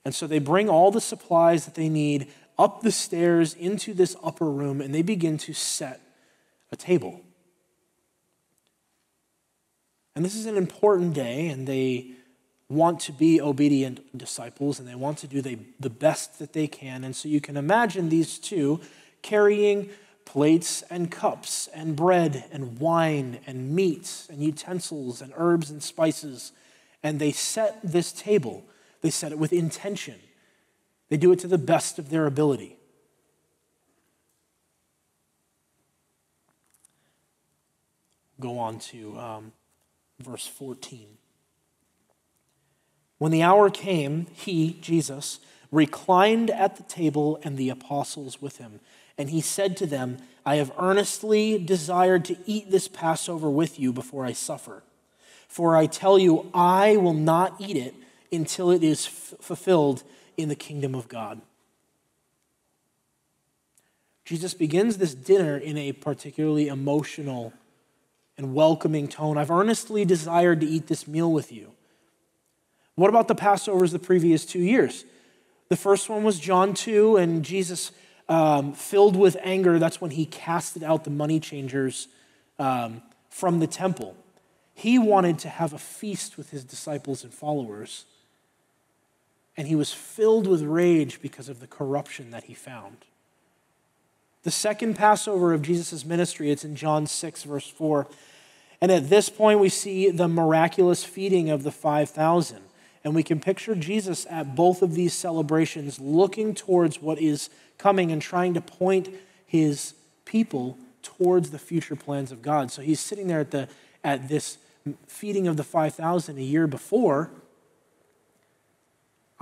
And 0.05 0.15
so 0.15 0.27
they 0.27 0.41
bring 0.41 0.69
all 0.69 0.91
the 0.91 1.01
supplies 1.01 1.65
that 1.65 1.75
they 1.75 1.89
need 1.89 2.27
up 2.59 2.83
the 2.83 2.93
stairs 2.93 3.55
into 3.55 3.95
this 3.95 4.17
upper 4.23 4.51
room 4.51 4.81
and 4.81 4.95
they 4.95 5.03
begin 5.03 5.39
to 5.39 5.53
set 5.53 6.01
a 6.71 6.77
table. 6.77 7.21
And 10.15 10.25
this 10.25 10.35
is 10.35 10.47
an 10.47 10.57
important 10.57 11.15
day, 11.15 11.49
and 11.49 11.67
they 11.67 12.11
want 12.69 13.01
to 13.01 13.13
be 13.13 13.41
obedient 13.41 14.17
disciples 14.17 14.79
and 14.79 14.89
they 14.89 14.95
want 14.95 15.19
to 15.19 15.27
do 15.27 15.43
the, 15.43 15.59
the 15.79 15.91
best 15.91 16.39
that 16.39 16.53
they 16.53 16.67
can. 16.67 17.05
And 17.05 17.15
so 17.15 17.29
you 17.29 17.41
can 17.41 17.57
imagine 17.57 18.09
these 18.09 18.39
two 18.39 18.81
carrying 19.21 19.91
plates 20.25 20.83
and 20.89 21.11
cups 21.11 21.69
and 21.75 21.95
bread 21.95 22.45
and 22.51 22.79
wine 22.79 23.41
and 23.47 23.75
meats 23.75 24.29
and 24.31 24.43
utensils 24.43 25.21
and 25.21 25.33
herbs 25.37 25.71
and 25.71 25.83
spices. 25.83 26.53
And 27.03 27.19
they 27.19 27.33
set 27.33 27.79
this 27.83 28.13
table, 28.13 28.65
they 29.03 29.11
set 29.11 29.33
it 29.33 29.39
with 29.39 29.53
intention. 29.53 30.19
They 31.13 31.19
do 31.19 31.31
it 31.31 31.41
to 31.41 31.47
the 31.47 31.59
best 31.59 31.99
of 31.99 32.09
their 32.09 32.25
ability. 32.25 32.79
Go 38.41 38.59
on 38.59 38.79
to 38.79 39.19
um, 39.19 39.53
verse 40.21 40.47
14. 40.47 41.19
When 43.19 43.31
the 43.31 43.43
hour 43.43 43.69
came, 43.69 44.27
he, 44.33 44.79
Jesus, 44.81 45.41
reclined 45.71 46.49
at 46.49 46.77
the 46.77 46.83
table 46.85 47.39
and 47.43 47.59
the 47.59 47.69
apostles 47.69 48.41
with 48.41 48.57
him. 48.57 48.81
And 49.19 49.29
he 49.29 49.43
said 49.43 49.77
to 49.77 49.87
them, 49.87 50.17
I 50.47 50.57
have 50.57 50.73
earnestly 50.79 51.59
desired 51.59 52.25
to 52.25 52.39
eat 52.47 52.71
this 52.71 52.89
Passover 52.89 53.51
with 53.51 53.79
you 53.79 53.93
before 53.93 54.25
I 54.25 54.33
suffer. 54.33 54.83
For 55.47 55.77
I 55.77 55.85
tell 55.85 56.19
you, 56.19 56.51
I 56.55 56.97
will 56.97 57.13
not 57.13 57.57
eat 57.59 57.77
it 57.77 57.95
until 58.33 58.71
it 58.71 58.83
is 58.83 59.05
f- 59.05 59.35
fulfilled 59.43 60.05
in 60.37 60.49
the 60.49 60.55
kingdom 60.55 60.95
of 60.95 61.09
God. 61.09 61.41
Jesus 64.25 64.55
begins 64.55 64.99
this 64.99 65.15
dinner 65.15 65.57
in 65.57 65.77
a 65.77 65.93
particularly 65.93 66.69
emotional 66.69 67.53
and 68.39 68.55
welcoming 68.55 69.09
tone. 69.09 69.37
I've 69.37 69.51
earnestly 69.51 70.05
desired 70.05 70.61
to 70.61 70.67
eat 70.67 70.87
this 70.87 71.07
meal 71.07 71.31
with 71.33 71.53
you. 71.53 71.73
What 72.95 73.09
about 73.09 73.29
the 73.29 73.35
Passovers 73.35 73.93
the 73.93 73.99
previous 73.99 74.45
two 74.45 74.61
years? 74.61 75.05
The 75.69 75.77
first 75.77 76.09
one 76.09 76.23
was 76.23 76.39
John 76.39 76.75
2, 76.75 77.17
and 77.17 77.45
Jesus, 77.45 77.93
um, 78.29 78.75
filled 78.75 79.17
with 79.17 79.37
anger, 79.43 79.79
that's 79.79 80.01
when 80.01 80.11
he 80.11 80.27
casted 80.27 80.83
out 80.83 81.05
the 81.05 81.11
money 81.11 81.41
changers 81.41 82.09
um, 82.59 83.03
from 83.31 83.59
the 83.59 83.67
temple. 83.67 84.17
He 84.75 84.99
wanted 84.99 85.39
to 85.41 85.49
have 85.49 85.73
a 85.73 85.79
feast 85.79 86.37
with 86.37 86.51
his 86.51 86.65
disciples 86.65 87.25
and 87.25 87.33
followers, 87.33 88.05
and 89.57 89.69
he 89.69 89.75
was 89.75 89.93
filled 89.93 90.47
with 90.47 90.63
rage 90.63 91.21
because 91.21 91.49
of 91.49 91.61
the 91.61 91.67
corruption 91.67 92.31
that 92.31 92.45
he 92.45 92.55
found. 92.55 92.99
The 94.43 94.51
second 94.51 94.95
Passover 94.95 95.53
of 95.53 95.63
Jesus' 95.63 96.05
ministry, 96.05 96.51
it's 96.51 96.65
in 96.65 96.75
John 96.75 97.07
6, 97.07 97.43
verse 97.45 97.69
4. 97.69 98.09
And 98.81 98.91
at 98.91 99.09
this 99.09 99.29
point, 99.29 99.61
we 99.61 99.69
see 99.69 100.11
the 100.11 100.27
miraculous 100.27 101.05
feeding 101.05 101.51
of 101.51 101.63
the 101.63 101.71
5,000. 101.71 102.59
And 103.05 103.15
we 103.15 103.23
can 103.23 103.41
picture 103.41 103.75
Jesus 103.75 104.27
at 104.29 104.57
both 104.57 104.83
of 104.83 104.95
these 104.95 105.13
celebrations 105.13 106.01
looking 106.01 106.55
towards 106.55 107.01
what 107.01 107.21
is 107.21 107.51
coming 107.79 108.11
and 108.11 108.21
trying 108.21 108.55
to 108.55 108.61
point 108.61 109.09
his 109.47 109.95
people 110.25 110.79
towards 111.03 111.51
the 111.51 111.59
future 111.59 111.97
plans 111.97 112.33
of 112.33 112.43
God. 112.43 112.71
So 112.71 112.83
he's 112.83 113.01
sitting 113.01 113.29
there 113.29 113.41
at, 113.41 113.51
the, 113.51 113.69
at 114.03 114.29
this 114.29 114.59
feeding 115.07 115.47
of 115.47 115.57
the 115.57 115.65
5,000 115.65 116.39
a 116.39 116.43
year 116.43 116.67
before. 116.67 117.31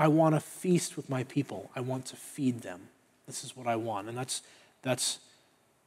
I 0.00 0.08
want 0.08 0.34
to 0.34 0.40
feast 0.40 0.96
with 0.96 1.10
my 1.10 1.24
people, 1.24 1.70
I 1.76 1.80
want 1.80 2.06
to 2.06 2.16
feed 2.16 2.62
them. 2.62 2.88
This 3.26 3.44
is 3.44 3.54
what 3.54 3.66
I 3.66 3.76
want. 3.76 4.08
And 4.08 4.16
that's 4.16 4.40
that's 4.80 5.18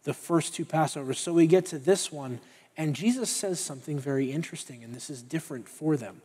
the 0.03 0.13
first 0.13 0.53
two 0.53 0.65
Passovers. 0.65 1.15
So 1.15 1.34
we 1.34 1.48
get 1.48 1.65
to 1.67 1.79
this 1.79 2.12
one, 2.12 2.39
and 2.77 2.96
Jesus 2.96 3.32
says 3.32 3.60
something 3.60 3.98
very 3.98 4.32
interesting, 4.32 4.84
and 4.84 4.93
this 4.93 5.10
is 5.10 5.24
different 5.24 5.67
for 5.67 5.98
them. 5.98 6.22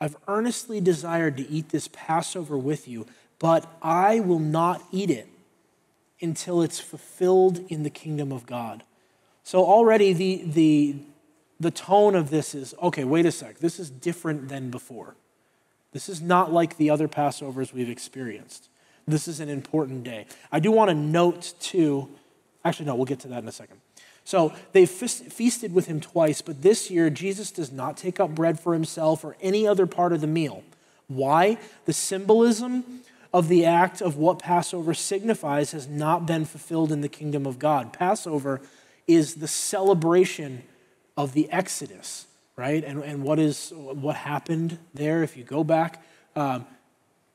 I've 0.00 0.16
earnestly 0.26 0.80
desired 0.80 1.36
to 1.36 1.48
eat 1.48 1.68
this 1.68 1.88
Passover 1.92 2.58
with 2.58 2.88
you, 2.88 3.06
but 3.38 3.64
I 3.80 4.18
will 4.18 4.40
not 4.40 4.82
eat 4.90 5.10
it 5.10 5.28
until 6.20 6.62
it's 6.62 6.80
fulfilled 6.80 7.64
in 7.68 7.84
the 7.84 7.90
kingdom 7.90 8.32
of 8.32 8.44
God. 8.44 8.82
So 9.44 9.64
already 9.64 10.12
the, 10.12 10.42
the, 10.44 10.96
the 11.60 11.70
tone 11.70 12.16
of 12.16 12.30
this 12.30 12.56
is 12.56 12.74
okay, 12.82 13.04
wait 13.04 13.26
a 13.26 13.30
sec, 13.30 13.58
this 13.58 13.78
is 13.78 13.88
different 13.88 14.48
than 14.48 14.70
before. 14.70 15.14
This 15.92 16.08
is 16.08 16.20
not 16.22 16.52
like 16.52 16.76
the 16.76 16.90
other 16.90 17.08
Passovers 17.08 17.72
we've 17.72 17.90
experienced. 17.90 18.68
This 19.06 19.28
is 19.28 19.40
an 19.40 19.48
important 19.48 20.04
day. 20.04 20.26
I 20.50 20.60
do 20.60 20.70
want 20.70 20.88
to 20.88 20.94
note, 20.94 21.54
too, 21.60 22.08
actually, 22.64 22.86
no, 22.86 22.94
we'll 22.94 23.04
get 23.04 23.20
to 23.20 23.28
that 23.28 23.42
in 23.42 23.48
a 23.48 23.52
second. 23.52 23.78
So 24.24 24.54
they 24.72 24.86
feasted 24.86 25.74
with 25.74 25.86
him 25.86 26.00
twice, 26.00 26.40
but 26.40 26.62
this 26.62 26.90
year 26.90 27.10
Jesus 27.10 27.50
does 27.50 27.72
not 27.72 27.96
take 27.96 28.20
up 28.20 28.34
bread 28.34 28.60
for 28.60 28.72
himself 28.72 29.24
or 29.24 29.36
any 29.40 29.66
other 29.66 29.86
part 29.86 30.12
of 30.12 30.20
the 30.20 30.28
meal. 30.28 30.62
Why? 31.08 31.58
The 31.86 31.92
symbolism 31.92 33.02
of 33.34 33.48
the 33.48 33.64
act 33.64 34.00
of 34.00 34.16
what 34.16 34.38
Passover 34.38 34.94
signifies 34.94 35.72
has 35.72 35.88
not 35.88 36.24
been 36.24 36.44
fulfilled 36.44 36.92
in 36.92 37.00
the 37.00 37.08
kingdom 37.08 37.46
of 37.46 37.58
God. 37.58 37.92
Passover 37.92 38.60
is 39.08 39.34
the 39.34 39.48
celebration 39.48 40.62
of 41.16 41.32
the 41.32 41.50
Exodus, 41.50 42.26
right? 42.56 42.84
And, 42.84 43.02
and 43.02 43.22
what 43.22 43.38
is 43.38 43.72
what 43.74 44.16
happened 44.16 44.78
there? 44.94 45.22
If 45.22 45.36
you 45.36 45.44
go 45.44 45.64
back, 45.64 46.02
um, 46.36 46.66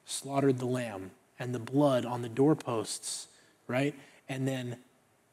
slaughtered 0.06 0.60
the 0.60 0.66
lamb, 0.66 1.12
and 1.40 1.54
the 1.54 1.60
blood 1.60 2.06
on 2.06 2.22
the 2.22 2.30
doorposts, 2.30 3.28
right? 3.68 3.96
And 4.28 4.48
then 4.48 4.78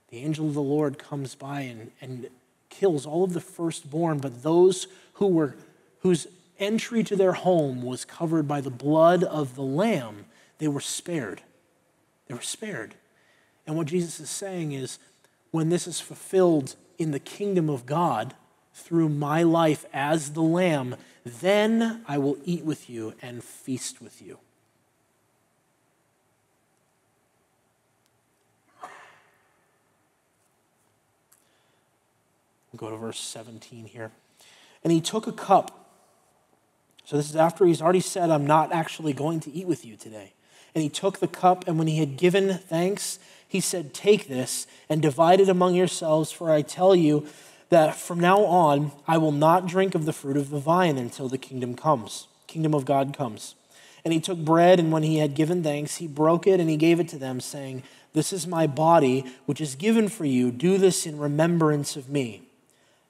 the 0.08 0.18
angel 0.18 0.48
of 0.48 0.54
the 0.54 0.62
Lord 0.62 0.98
comes 0.98 1.34
by 1.34 1.60
and, 1.62 1.90
and 2.00 2.28
kills 2.68 3.06
all 3.06 3.24
of 3.24 3.32
the 3.32 3.40
firstborn, 3.40 4.18
but 4.18 4.42
those 4.42 4.86
who 5.14 5.28
were 5.28 5.56
whose 6.00 6.26
entry 6.58 7.02
to 7.02 7.16
their 7.16 7.32
home 7.32 7.82
was 7.82 8.04
covered 8.04 8.46
by 8.46 8.60
the 8.60 8.70
blood 8.70 9.24
of 9.24 9.54
the 9.54 9.62
lamb, 9.62 10.26
they 10.58 10.68
were 10.68 10.80
spared. 10.80 11.42
They 12.26 12.34
were 12.34 12.42
spared. 12.42 12.94
And 13.66 13.76
what 13.76 13.86
Jesus 13.86 14.20
is 14.20 14.30
saying 14.30 14.72
is 14.72 14.98
when 15.50 15.70
this 15.70 15.86
is 15.86 16.00
fulfilled 16.00 16.76
in 16.98 17.10
the 17.10 17.18
kingdom 17.18 17.70
of 17.70 17.86
God 17.86 18.34
through 18.74 19.08
my 19.08 19.42
life 19.42 19.86
as 19.92 20.32
the 20.32 20.42
lamb, 20.42 20.96
then 21.24 22.04
I 22.06 22.18
will 22.18 22.36
eat 22.44 22.64
with 22.64 22.90
you 22.90 23.14
and 23.22 23.42
feast 23.42 24.02
with 24.02 24.20
you. 24.20 24.38
Go 32.76 32.90
to 32.90 32.96
verse 32.96 33.20
17 33.20 33.86
here. 33.86 34.10
And 34.82 34.92
he 34.92 35.00
took 35.00 35.28
a 35.28 35.32
cup. 35.32 35.88
So 37.04 37.16
this 37.16 37.30
is 37.30 37.36
after 37.36 37.66
he's 37.66 37.80
already 37.80 38.00
said, 38.00 38.30
I'm 38.30 38.46
not 38.46 38.72
actually 38.72 39.12
going 39.12 39.40
to 39.40 39.52
eat 39.52 39.66
with 39.66 39.84
you 39.84 39.96
today. 39.96 40.32
And 40.74 40.82
he 40.82 40.88
took 40.88 41.20
the 41.20 41.28
cup, 41.28 41.68
and 41.68 41.78
when 41.78 41.86
he 41.86 41.98
had 41.98 42.16
given 42.16 42.58
thanks, 42.58 43.20
he 43.46 43.60
said, 43.60 43.94
Take 43.94 44.26
this 44.26 44.66
and 44.88 45.00
divide 45.00 45.38
it 45.38 45.48
among 45.48 45.74
yourselves, 45.74 46.32
for 46.32 46.50
I 46.50 46.62
tell 46.62 46.96
you 46.96 47.26
that 47.68 47.96
from 47.96 48.20
now 48.20 48.44
on 48.44 48.92
I 49.06 49.18
will 49.18 49.32
not 49.32 49.66
drink 49.66 49.94
of 49.94 50.04
the 50.04 50.12
fruit 50.12 50.36
of 50.36 50.50
the 50.50 50.58
vine 50.58 50.98
until 50.98 51.28
the 51.28 51.38
kingdom 51.38 51.74
comes, 51.74 52.28
kingdom 52.46 52.74
of 52.74 52.84
God 52.84 53.16
comes. 53.16 53.54
And 54.04 54.12
he 54.12 54.20
took 54.20 54.38
bread, 54.38 54.78
and 54.78 54.92
when 54.92 55.02
he 55.02 55.18
had 55.18 55.34
given 55.34 55.62
thanks, 55.62 55.96
he 55.96 56.06
broke 56.06 56.46
it 56.46 56.60
and 56.60 56.68
he 56.68 56.76
gave 56.76 57.00
it 57.00 57.08
to 57.08 57.18
them, 57.18 57.40
saying, 57.40 57.82
This 58.12 58.32
is 58.32 58.46
my 58.46 58.66
body, 58.66 59.24
which 59.46 59.62
is 59.62 59.74
given 59.74 60.08
for 60.08 60.26
you. 60.26 60.50
Do 60.50 60.76
this 60.76 61.06
in 61.06 61.18
remembrance 61.18 61.96
of 61.96 62.10
me. 62.10 62.42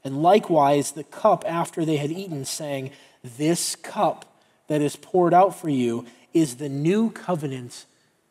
And 0.05 0.23
likewise, 0.23 0.93
the 0.93 1.03
cup 1.03 1.45
after 1.49 1.85
they 1.85 1.97
had 1.97 2.13
eaten, 2.13 2.45
saying, 2.45 2.93
This 3.25 3.75
cup 3.75 4.39
that 4.69 4.81
is 4.81 4.97
poured 4.97 5.35
out 5.35 5.59
for 5.59 5.69
you 5.69 6.07
is 6.33 6.57
the 6.57 6.69
new 6.69 7.11
covenant 7.11 7.87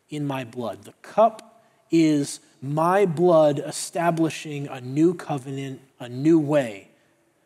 in 0.09 0.25
my 0.25 0.43
blood. 0.43 0.83
The 0.83 0.93
cup 1.01 1.63
is 1.91 2.39
my 2.61 3.05
blood 3.05 3.59
establishing 3.59 4.67
a 4.67 4.79
new 4.79 5.13
covenant, 5.13 5.81
a 6.03 6.09
new 6.09 6.37
way. 6.37 6.89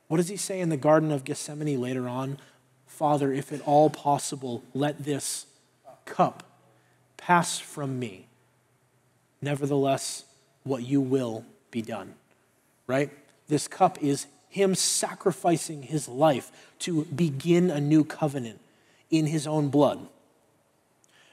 What 0.08 0.18
does 0.18 0.28
he 0.28 0.38
say 0.38 0.60
in 0.60 0.70
the 0.70 0.78
Garden 0.78 1.12
of 1.12 1.24
Gethsemane 1.24 1.80
later 1.80 2.08
on? 2.10 2.38
Father, 2.86 3.32
if 3.32 3.54
at 3.54 3.62
all 3.62 3.90
possible, 3.90 4.64
let 4.74 5.04
this 5.04 5.46
cup 6.06 6.44
pass 7.18 7.60
from 7.60 8.00
me. 8.00 8.28
Nevertheless, 9.42 10.26
what 10.64 10.84
you 10.84 11.00
will 11.00 11.46
be 11.72 11.82
done. 11.82 12.16
Right? 12.88 13.12
This 13.48 13.68
cup 13.68 14.02
is 14.02 14.28
him 14.50 14.76
sacrificing 14.76 15.84
his 15.84 16.08
life 16.08 16.52
to 16.80 17.06
begin 17.06 17.70
a 17.70 17.80
new 17.80 18.04
covenant 18.04 18.60
in 19.10 19.28
his 19.28 19.46
own 19.46 19.70
blood. 19.70 20.00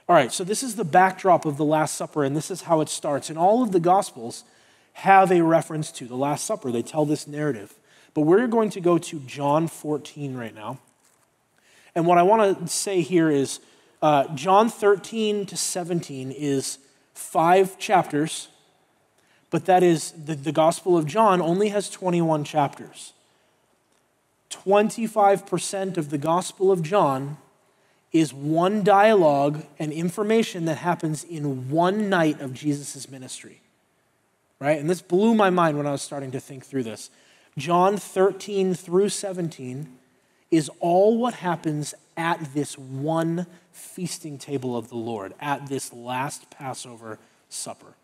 All 0.09 0.15
right, 0.15 0.31
so 0.31 0.45
this 0.45 0.63
is 0.63 0.77
the 0.77 0.85
backdrop 0.85 1.47
of 1.47 1.57
the 1.57 1.65
Last 1.65 1.95
Supper, 1.95 2.25
and 2.25 2.37
this 2.37 2.51
is 2.51 2.63
how 2.63 2.83
it 2.83 2.91
starts. 2.91 3.31
In 3.31 3.39
all 3.39 3.63
of 3.63 3.73
the 3.73 3.81
Gospels 3.81 4.45
have 4.95 5.31
a 5.31 5.43
reference 5.43 5.91
to 5.93 6.07
the 6.07 6.17
Last 6.17 6.45
Supper, 6.45 6.73
they 6.73 6.83
tell 6.83 7.05
this 7.05 7.27
narrative. 7.27 7.75
But 8.15 8.23
we're 8.23 8.47
going 8.47 8.71
to 8.71 8.81
go 8.81 8.99
to 8.99 9.21
John 9.21 9.69
14 9.69 10.37
right 10.37 10.55
now. 10.55 10.79
And 11.95 12.07
what 12.07 12.19
I 12.19 12.23
want 12.23 12.59
to 12.61 12.69
say 12.69 13.01
here 13.01 13.31
is 13.31 13.61
uh, 14.03 14.27
John 14.35 14.69
13 14.69 15.47
to 15.47 15.57
17 15.57 16.31
is 16.31 16.79
five 17.13 17.79
chapters 17.79 18.49
but 19.55 19.67
that 19.67 19.85
is 19.85 20.11
the, 20.11 20.35
the 20.35 20.51
Gospel 20.51 20.99
of 20.99 21.07
John 21.07 21.41
only 21.41 21.69
has 21.69 21.89
21 21.89 22.43
chapters. 22.43 23.13
25% 24.51 25.97
of 25.97 26.11
the 26.11 26.19
Gospel 26.19 26.73
of 26.73 26.83
John 26.83 27.37
is 28.11 28.35
one 28.35 28.83
dialogue 28.83 29.65
and 29.79 29.93
information 29.93 30.65
that 30.65 30.79
happens 30.79 31.23
in 31.23 31.71
one 31.71 32.11
night 32.11 32.41
of 32.41 32.53
Jesus' 32.53 33.09
ministry. 33.09 33.61
Right? 34.61 34.79
And 34.79 34.89
this 34.89 35.03
blew 35.03 35.35
my 35.35 35.51
mind 35.51 35.77
when 35.77 35.87
I 35.87 35.93
was 35.93 36.03
starting 36.03 36.31
to 36.33 36.41
think 36.41 36.65
through 36.65 36.85
this. 36.85 37.11
John 37.57 37.97
13 37.97 38.75
through 38.75 39.11
17 39.11 39.89
is 40.51 40.71
all 40.81 41.19
what 41.19 41.35
happens 41.35 41.95
at 42.17 42.55
this 42.55 42.79
one 42.79 43.47
feasting 43.73 44.39
table 44.39 44.77
of 44.77 44.89
the 44.89 44.97
Lord, 44.97 45.35
at 45.41 45.69
this 45.69 45.93
last 45.93 46.49
Passover 46.51 47.19
supper. 47.49 47.95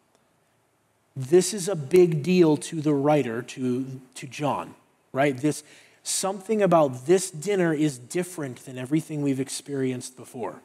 This 1.16 1.52
is 1.52 1.68
a 1.68 1.76
big 1.76 2.22
deal 2.22 2.56
to 2.56 2.80
the 2.80 2.94
writer, 2.94 3.42
to, 3.42 4.00
to 4.14 4.26
John, 4.26 4.74
right? 5.12 5.36
This, 5.36 5.64
something 6.02 6.62
about 6.62 7.06
this 7.06 7.30
dinner 7.30 7.72
is 7.72 7.98
different 7.98 8.64
than 8.64 8.78
everything 8.78 9.22
we've 9.22 9.40
experienced 9.40 10.16
before, 10.16 10.60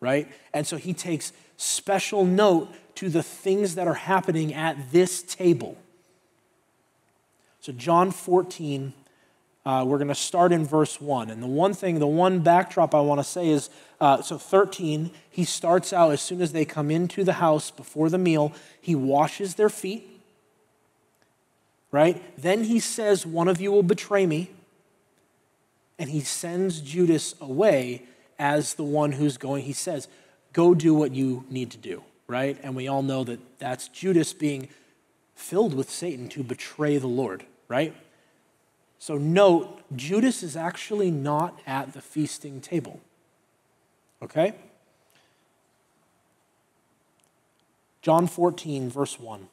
right? 0.00 0.28
And 0.52 0.66
so 0.66 0.76
he 0.76 0.92
takes 0.92 1.32
special 1.56 2.24
note 2.24 2.68
to 2.96 3.08
the 3.08 3.22
things 3.22 3.74
that 3.74 3.86
are 3.86 3.94
happening 3.94 4.54
at 4.54 4.92
this 4.92 5.22
table. 5.22 5.76
So, 7.60 7.72
John 7.72 8.10
14, 8.10 8.92
uh, 9.64 9.84
we're 9.86 9.98
going 9.98 10.08
to 10.08 10.14
start 10.14 10.52
in 10.52 10.66
verse 10.66 11.00
1. 11.00 11.30
And 11.30 11.42
the 11.42 11.46
one 11.46 11.72
thing, 11.72 11.98
the 11.98 12.06
one 12.06 12.40
backdrop 12.40 12.94
I 12.94 13.00
want 13.00 13.20
to 13.20 13.24
say 13.24 13.48
is 13.48 13.70
uh, 14.00 14.20
so 14.22 14.36
13, 14.36 15.10
he 15.30 15.44
starts 15.44 15.92
out 15.92 16.12
as 16.12 16.20
soon 16.20 16.42
as 16.42 16.52
they 16.52 16.64
come 16.64 16.90
into 16.90 17.24
the 17.24 17.34
house 17.34 17.70
before 17.70 18.10
the 18.10 18.18
meal, 18.18 18.52
he 18.80 18.94
washes 18.94 19.54
their 19.54 19.70
feet, 19.70 20.20
right? 21.90 22.22
Then 22.36 22.64
he 22.64 22.80
says, 22.80 23.24
One 23.24 23.48
of 23.48 23.60
you 23.60 23.72
will 23.72 23.82
betray 23.82 24.26
me. 24.26 24.50
And 25.98 26.10
he 26.10 26.20
sends 26.20 26.80
Judas 26.80 27.34
away 27.40 28.02
as 28.38 28.74
the 28.74 28.84
one 28.84 29.12
who's 29.12 29.36
going. 29.36 29.62
He 29.62 29.72
says, 29.72 30.08
go 30.52 30.74
do 30.74 30.94
what 30.94 31.14
you 31.14 31.44
need 31.50 31.70
to 31.72 31.78
do, 31.78 32.02
right? 32.26 32.58
And 32.62 32.74
we 32.74 32.88
all 32.88 33.02
know 33.02 33.24
that 33.24 33.58
that's 33.58 33.88
Judas 33.88 34.32
being 34.32 34.68
filled 35.34 35.74
with 35.74 35.90
Satan 35.90 36.28
to 36.30 36.42
betray 36.42 36.98
the 36.98 37.06
Lord, 37.06 37.44
right? 37.68 37.94
So 38.98 39.18
note, 39.18 39.82
Judas 39.94 40.42
is 40.42 40.56
actually 40.56 41.10
not 41.10 41.60
at 41.66 41.92
the 41.92 42.00
feasting 42.00 42.60
table. 42.60 43.00
Okay? 44.22 44.54
John 48.00 48.26
14, 48.26 48.88
verse 48.88 49.18
1. 49.20 49.48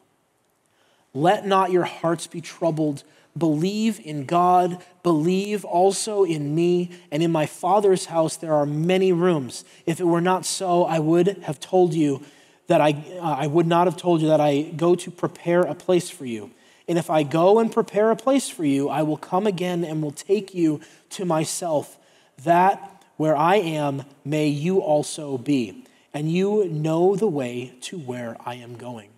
Let 1.13 1.45
not 1.45 1.71
your 1.71 1.83
hearts 1.83 2.27
be 2.27 2.41
troubled. 2.41 3.03
Believe 3.37 3.99
in 3.99 4.25
God, 4.25 4.83
believe 5.03 5.63
also 5.63 6.23
in 6.23 6.53
me, 6.53 6.91
and 7.11 7.23
in 7.23 7.31
my 7.31 7.45
Father's 7.45 8.05
house 8.05 8.35
there 8.35 8.53
are 8.53 8.65
many 8.65 9.11
rooms. 9.11 9.63
If 9.85 9.99
it 9.99 10.05
were 10.05 10.21
not 10.21 10.45
so, 10.45 10.83
I 10.83 10.99
would 10.99 11.39
have 11.43 11.59
told 11.59 11.93
you 11.93 12.23
that 12.67 12.81
I, 12.81 12.91
uh, 13.19 13.21
I 13.21 13.47
would 13.47 13.67
not 13.67 13.87
have 13.87 13.97
told 13.97 14.21
you 14.21 14.27
that 14.29 14.41
I 14.41 14.61
go 14.61 14.95
to 14.95 15.11
prepare 15.11 15.61
a 15.61 15.75
place 15.75 16.09
for 16.09 16.25
you. 16.25 16.51
And 16.87 16.97
if 16.97 17.09
I 17.09 17.23
go 17.23 17.59
and 17.59 17.71
prepare 17.71 18.11
a 18.11 18.15
place 18.15 18.49
for 18.49 18.65
you, 18.65 18.89
I 18.89 19.03
will 19.03 19.17
come 19.17 19.47
again 19.47 19.83
and 19.83 20.01
will 20.01 20.11
take 20.11 20.53
you 20.53 20.81
to 21.11 21.25
myself, 21.25 21.97
that 22.43 23.03
where 23.17 23.35
I 23.35 23.57
am, 23.57 24.03
may 24.25 24.47
you 24.47 24.79
also 24.79 25.37
be. 25.37 25.85
And 26.13 26.31
you 26.31 26.67
know 26.67 27.15
the 27.15 27.27
way 27.27 27.73
to 27.81 27.97
where 27.97 28.35
I 28.45 28.55
am 28.55 28.75
going. 28.75 29.09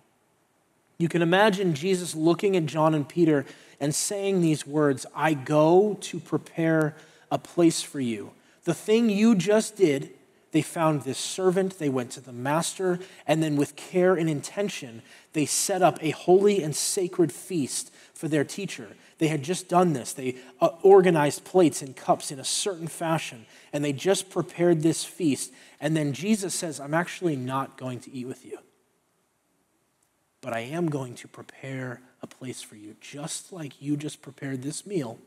You 0.98 1.08
can 1.08 1.22
imagine 1.22 1.74
Jesus 1.74 2.14
looking 2.14 2.56
at 2.56 2.66
John 2.66 2.94
and 2.94 3.08
Peter 3.08 3.44
and 3.80 3.94
saying 3.94 4.40
these 4.40 4.66
words 4.66 5.06
I 5.14 5.34
go 5.34 5.98
to 6.02 6.20
prepare 6.20 6.94
a 7.30 7.38
place 7.38 7.82
for 7.82 8.00
you. 8.00 8.30
The 8.64 8.74
thing 8.74 9.10
you 9.10 9.34
just 9.34 9.76
did, 9.76 10.10
they 10.54 10.62
found 10.62 11.02
this 11.02 11.18
servant, 11.18 11.80
they 11.80 11.88
went 11.88 12.12
to 12.12 12.20
the 12.20 12.32
master, 12.32 13.00
and 13.26 13.42
then 13.42 13.56
with 13.56 13.74
care 13.74 14.14
and 14.14 14.30
intention, 14.30 15.02
they 15.32 15.46
set 15.46 15.82
up 15.82 15.98
a 16.00 16.10
holy 16.10 16.62
and 16.62 16.76
sacred 16.76 17.32
feast 17.32 17.92
for 18.14 18.28
their 18.28 18.44
teacher. 18.44 18.88
They 19.18 19.26
had 19.26 19.42
just 19.42 19.68
done 19.68 19.94
this. 19.94 20.12
They 20.12 20.36
uh, 20.60 20.68
organized 20.82 21.44
plates 21.44 21.82
and 21.82 21.96
cups 21.96 22.30
in 22.30 22.38
a 22.38 22.44
certain 22.44 22.86
fashion, 22.86 23.46
and 23.72 23.84
they 23.84 23.92
just 23.92 24.30
prepared 24.30 24.82
this 24.82 25.04
feast. 25.04 25.52
And 25.80 25.96
then 25.96 26.12
Jesus 26.12 26.54
says, 26.54 26.78
I'm 26.78 26.94
actually 26.94 27.34
not 27.34 27.76
going 27.76 27.98
to 28.00 28.12
eat 28.12 28.26
with 28.26 28.46
you 28.46 28.58
but 30.44 30.52
I 30.52 30.60
am 30.60 30.90
going 30.90 31.14
to 31.14 31.26
prepare 31.26 32.02
a 32.20 32.26
place 32.26 32.60
for 32.60 32.76
you. 32.76 32.96
Just 33.00 33.50
like 33.50 33.80
you 33.80 33.96
just 33.96 34.20
prepared 34.20 34.60
this 34.60 34.84
meal, 34.84 35.18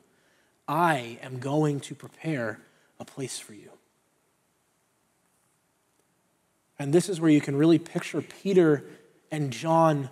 I 0.67 1.17
am 1.23 1.39
going 1.39 1.79
to 1.79 1.95
prepare 1.95 2.59
a 2.99 3.05
place 3.05 3.39
for 3.39 3.55
you. 3.55 3.71
And 6.79 6.93
this 6.93 7.09
is 7.09 7.19
where 7.19 7.31
you 7.31 7.41
can 7.41 7.55
really 7.55 7.79
picture 7.79 8.21
Peter 8.21 8.85
and 9.31 9.51
John. 9.51 10.09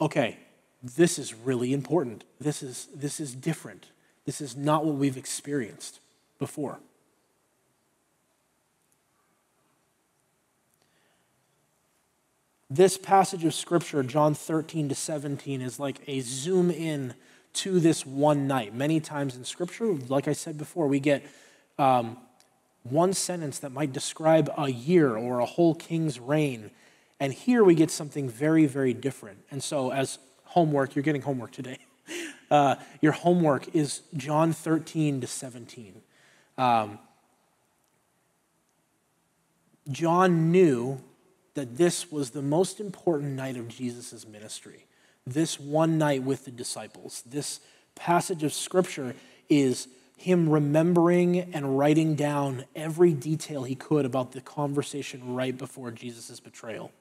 Okay, 0.00 0.38
this 0.82 1.18
is 1.18 1.34
really 1.34 1.72
important. 1.72 2.24
This 2.40 2.62
is, 2.62 2.88
this 2.94 3.20
is 3.20 3.34
different. 3.34 3.86
This 4.24 4.40
is 4.40 4.56
not 4.56 4.84
what 4.84 4.96
we've 4.96 5.16
experienced 5.16 6.00
before. 6.38 6.80
This 12.68 12.96
passage 12.96 13.44
of 13.44 13.52
scripture, 13.52 14.02
John 14.02 14.34
13 14.34 14.88
to 14.88 14.94
17, 14.94 15.60
is 15.60 15.78
like 15.78 16.00
a 16.06 16.20
zoom 16.20 16.70
in 16.70 17.14
to 17.54 17.80
this 17.80 18.06
one 18.06 18.46
night. 18.46 18.74
Many 18.74 18.98
times 18.98 19.36
in 19.36 19.44
scripture, 19.44 19.92
like 20.08 20.26
I 20.26 20.32
said 20.32 20.56
before, 20.56 20.86
we 20.86 20.98
get 20.98 21.22
um, 21.78 22.16
one 22.82 23.12
sentence 23.12 23.58
that 23.60 23.70
might 23.72 23.92
describe 23.92 24.50
a 24.56 24.70
year 24.70 25.16
or 25.16 25.38
a 25.38 25.46
whole 25.46 25.74
king's 25.74 26.18
reign. 26.18 26.70
And 27.20 27.32
here 27.32 27.62
we 27.62 27.74
get 27.74 27.90
something 27.90 28.28
very, 28.28 28.66
very 28.66 28.94
different. 28.94 29.38
And 29.50 29.62
so, 29.62 29.92
as 29.92 30.18
homework, 30.44 30.94
you're 30.94 31.02
getting 31.02 31.22
homework 31.22 31.52
today. 31.52 31.78
Uh, 32.50 32.74
your 33.00 33.12
homework 33.12 33.74
is 33.74 34.02
John 34.14 34.52
13 34.52 35.22
to 35.22 35.26
17. 35.26 36.02
Um, 36.58 36.98
John 39.90 40.52
knew 40.52 41.00
that 41.54 41.78
this 41.78 42.12
was 42.12 42.30
the 42.30 42.42
most 42.42 42.78
important 42.78 43.32
night 43.32 43.56
of 43.56 43.68
Jesus' 43.68 44.26
ministry. 44.26 44.84
This 45.26 45.58
one 45.58 45.96
night 45.96 46.24
with 46.24 46.44
the 46.44 46.50
disciples. 46.50 47.22
This 47.24 47.60
passage 47.94 48.42
of 48.42 48.52
scripture 48.52 49.14
is 49.48 49.88
him 50.22 50.48
remembering 50.48 51.38
and 51.52 51.76
writing 51.78 52.14
down 52.14 52.64
every 52.76 53.12
detail 53.12 53.64
he 53.64 53.74
could 53.74 54.04
about 54.04 54.32
the 54.32 54.40
conversation 54.40 55.34
right 55.34 55.56
before 55.56 55.90
Jesus' 55.90 56.38
betrayal. 56.38 56.92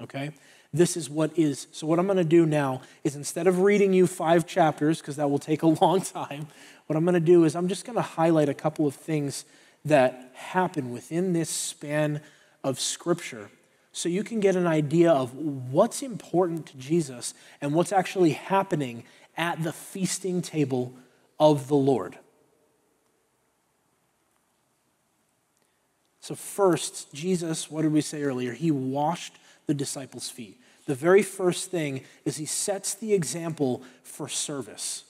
Okay? 0.00 0.32
This 0.74 0.96
is 0.96 1.08
what 1.08 1.36
is. 1.38 1.68
So, 1.72 1.86
what 1.86 1.98
I'm 1.98 2.06
going 2.06 2.18
to 2.18 2.24
do 2.24 2.44
now 2.44 2.82
is 3.02 3.16
instead 3.16 3.46
of 3.46 3.60
reading 3.60 3.94
you 3.94 4.06
five 4.06 4.46
chapters, 4.46 5.00
because 5.00 5.16
that 5.16 5.30
will 5.30 5.38
take 5.38 5.62
a 5.62 5.66
long 5.82 6.02
time, 6.02 6.48
what 6.86 6.96
I'm 6.96 7.04
going 7.04 7.14
to 7.14 7.20
do 7.20 7.44
is 7.44 7.56
I'm 7.56 7.68
just 7.68 7.86
going 7.86 7.96
to 7.96 8.02
highlight 8.02 8.50
a 8.50 8.54
couple 8.54 8.86
of 8.86 8.94
things 8.94 9.46
that 9.84 10.32
happen 10.34 10.92
within 10.92 11.32
this 11.32 11.48
span 11.48 12.20
of 12.62 12.78
Scripture 12.78 13.50
so 13.92 14.10
you 14.10 14.22
can 14.22 14.40
get 14.40 14.56
an 14.56 14.66
idea 14.66 15.10
of 15.10 15.34
what's 15.34 16.02
important 16.02 16.66
to 16.66 16.76
Jesus 16.76 17.32
and 17.62 17.72
what's 17.72 17.92
actually 17.92 18.32
happening 18.32 19.04
at 19.38 19.62
the 19.62 19.72
feasting 19.72 20.42
table 20.42 20.92
of 21.38 21.68
the 21.68 21.76
Lord. 21.76 22.18
So, 26.20 26.34
first, 26.34 27.12
Jesus, 27.12 27.70
what 27.70 27.82
did 27.82 27.92
we 27.92 28.00
say 28.00 28.22
earlier? 28.22 28.52
He 28.52 28.70
washed 28.70 29.38
the 29.66 29.74
disciples' 29.74 30.28
feet. 30.28 30.60
The 30.86 30.94
very 30.94 31.22
first 31.22 31.70
thing 31.70 32.02
is 32.24 32.36
he 32.36 32.46
sets 32.46 32.94
the 32.94 33.12
example 33.12 33.82
for 34.02 34.28
service. 34.28 35.04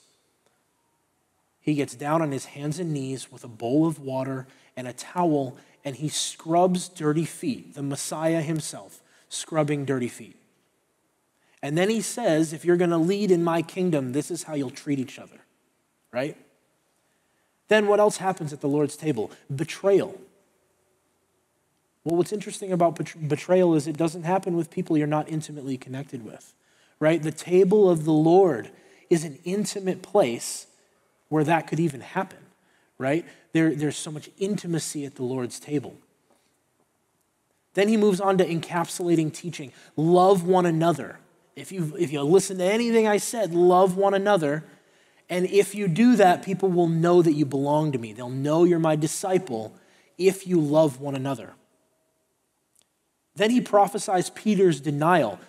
He 1.61 1.75
gets 1.75 1.95
down 1.95 2.21
on 2.21 2.31
his 2.31 2.45
hands 2.45 2.79
and 2.79 2.93
knees 2.93 3.31
with 3.31 3.43
a 3.43 3.47
bowl 3.47 3.85
of 3.87 3.99
water 3.99 4.47
and 4.75 4.87
a 4.87 4.93
towel, 4.93 5.57
and 5.83 5.95
he 5.95 6.07
scrubs 6.07 6.87
dirty 6.87 7.25
feet, 7.25 7.73
the 7.73 7.83
Messiah 7.83 8.41
himself, 8.41 9.01
scrubbing 9.29 9.85
dirty 9.85 10.07
feet. 10.07 10.35
And 11.61 11.77
then 11.77 11.89
he 11.89 12.01
says, 12.01 12.53
if 12.53 12.63
you're 12.63 12.77
going 12.77 12.91
to 12.91 12.97
lead 12.97 13.31
in 13.31 13.43
my 13.43 13.61
kingdom, 13.61 14.13
this 14.13 14.29
is 14.29 14.43
how 14.43 14.53
you'll 14.53 14.69
treat 14.69 14.99
each 14.99 15.19
other, 15.19 15.39
right? 16.11 16.37
Then 17.67 17.87
what 17.87 17.99
else 17.99 18.17
happens 18.17 18.53
at 18.53 18.61
the 18.61 18.67
Lord's 18.67 18.95
table? 18.95 19.31
Betrayal. 19.53 20.19
Well, 22.03 22.15
what's 22.15 22.31
interesting 22.31 22.71
about 22.71 22.97
betrayal 23.27 23.75
is 23.75 23.87
it 23.87 23.97
doesn't 23.97 24.23
happen 24.23 24.55
with 24.55 24.71
people 24.71 24.97
you're 24.97 25.07
not 25.07 25.27
intimately 25.27 25.77
connected 25.77 26.23
with, 26.23 26.53
right? 26.99 27.21
The 27.21 27.33
table 27.33 27.89
of 27.89 28.05
the 28.05 28.13
Lord 28.13 28.71
is 29.09 29.25
an 29.25 29.39
intimate 29.43 30.01
place 30.01 30.67
where 31.27 31.43
that 31.43 31.67
could 31.67 31.79
even 31.79 31.99
happen 31.99 32.39
right? 32.97 33.25
There, 33.53 33.75
there's 33.75 33.97
so 33.97 34.11
much 34.11 34.29
intimacy 34.37 35.05
at 35.05 35.15
the 35.15 35.23
Lord's 35.23 35.59
table. 35.59 35.95
Then 37.73 37.87
he 37.87 37.97
moves 37.97 38.19
on 38.19 38.37
to 38.39 38.45
encapsulating 38.45 39.33
teaching. 39.33 39.71
Love 39.95 40.47
one 40.47 40.65
another. 40.65 41.19
If 41.55 41.71
you, 41.71 41.95
if 41.97 42.11
you 42.11 42.21
listen 42.23 42.57
to 42.57 42.63
anything 42.63 43.07
I 43.07 43.17
said, 43.17 43.53
love 43.53 43.97
one 43.97 44.13
another. 44.13 44.63
And 45.29 45.45
if 45.47 45.75
you 45.75 45.87
do 45.87 46.15
that, 46.15 46.43
people 46.43 46.69
will 46.69 46.87
know 46.87 47.21
that 47.21 47.33
you 47.33 47.45
belong 47.45 47.91
to 47.91 47.97
me. 47.97 48.13
They'll 48.13 48.29
know 48.29 48.63
you're 48.63 48.79
my 48.79 48.95
disciple 48.95 49.73
if 50.17 50.47
you 50.47 50.59
love 50.59 51.01
one 51.01 51.15
another. 51.15 51.53
Then 53.35 53.51
he 53.51 53.61
prophesies 53.61 54.29
Peter's 54.31 54.79
denial. 54.79 55.39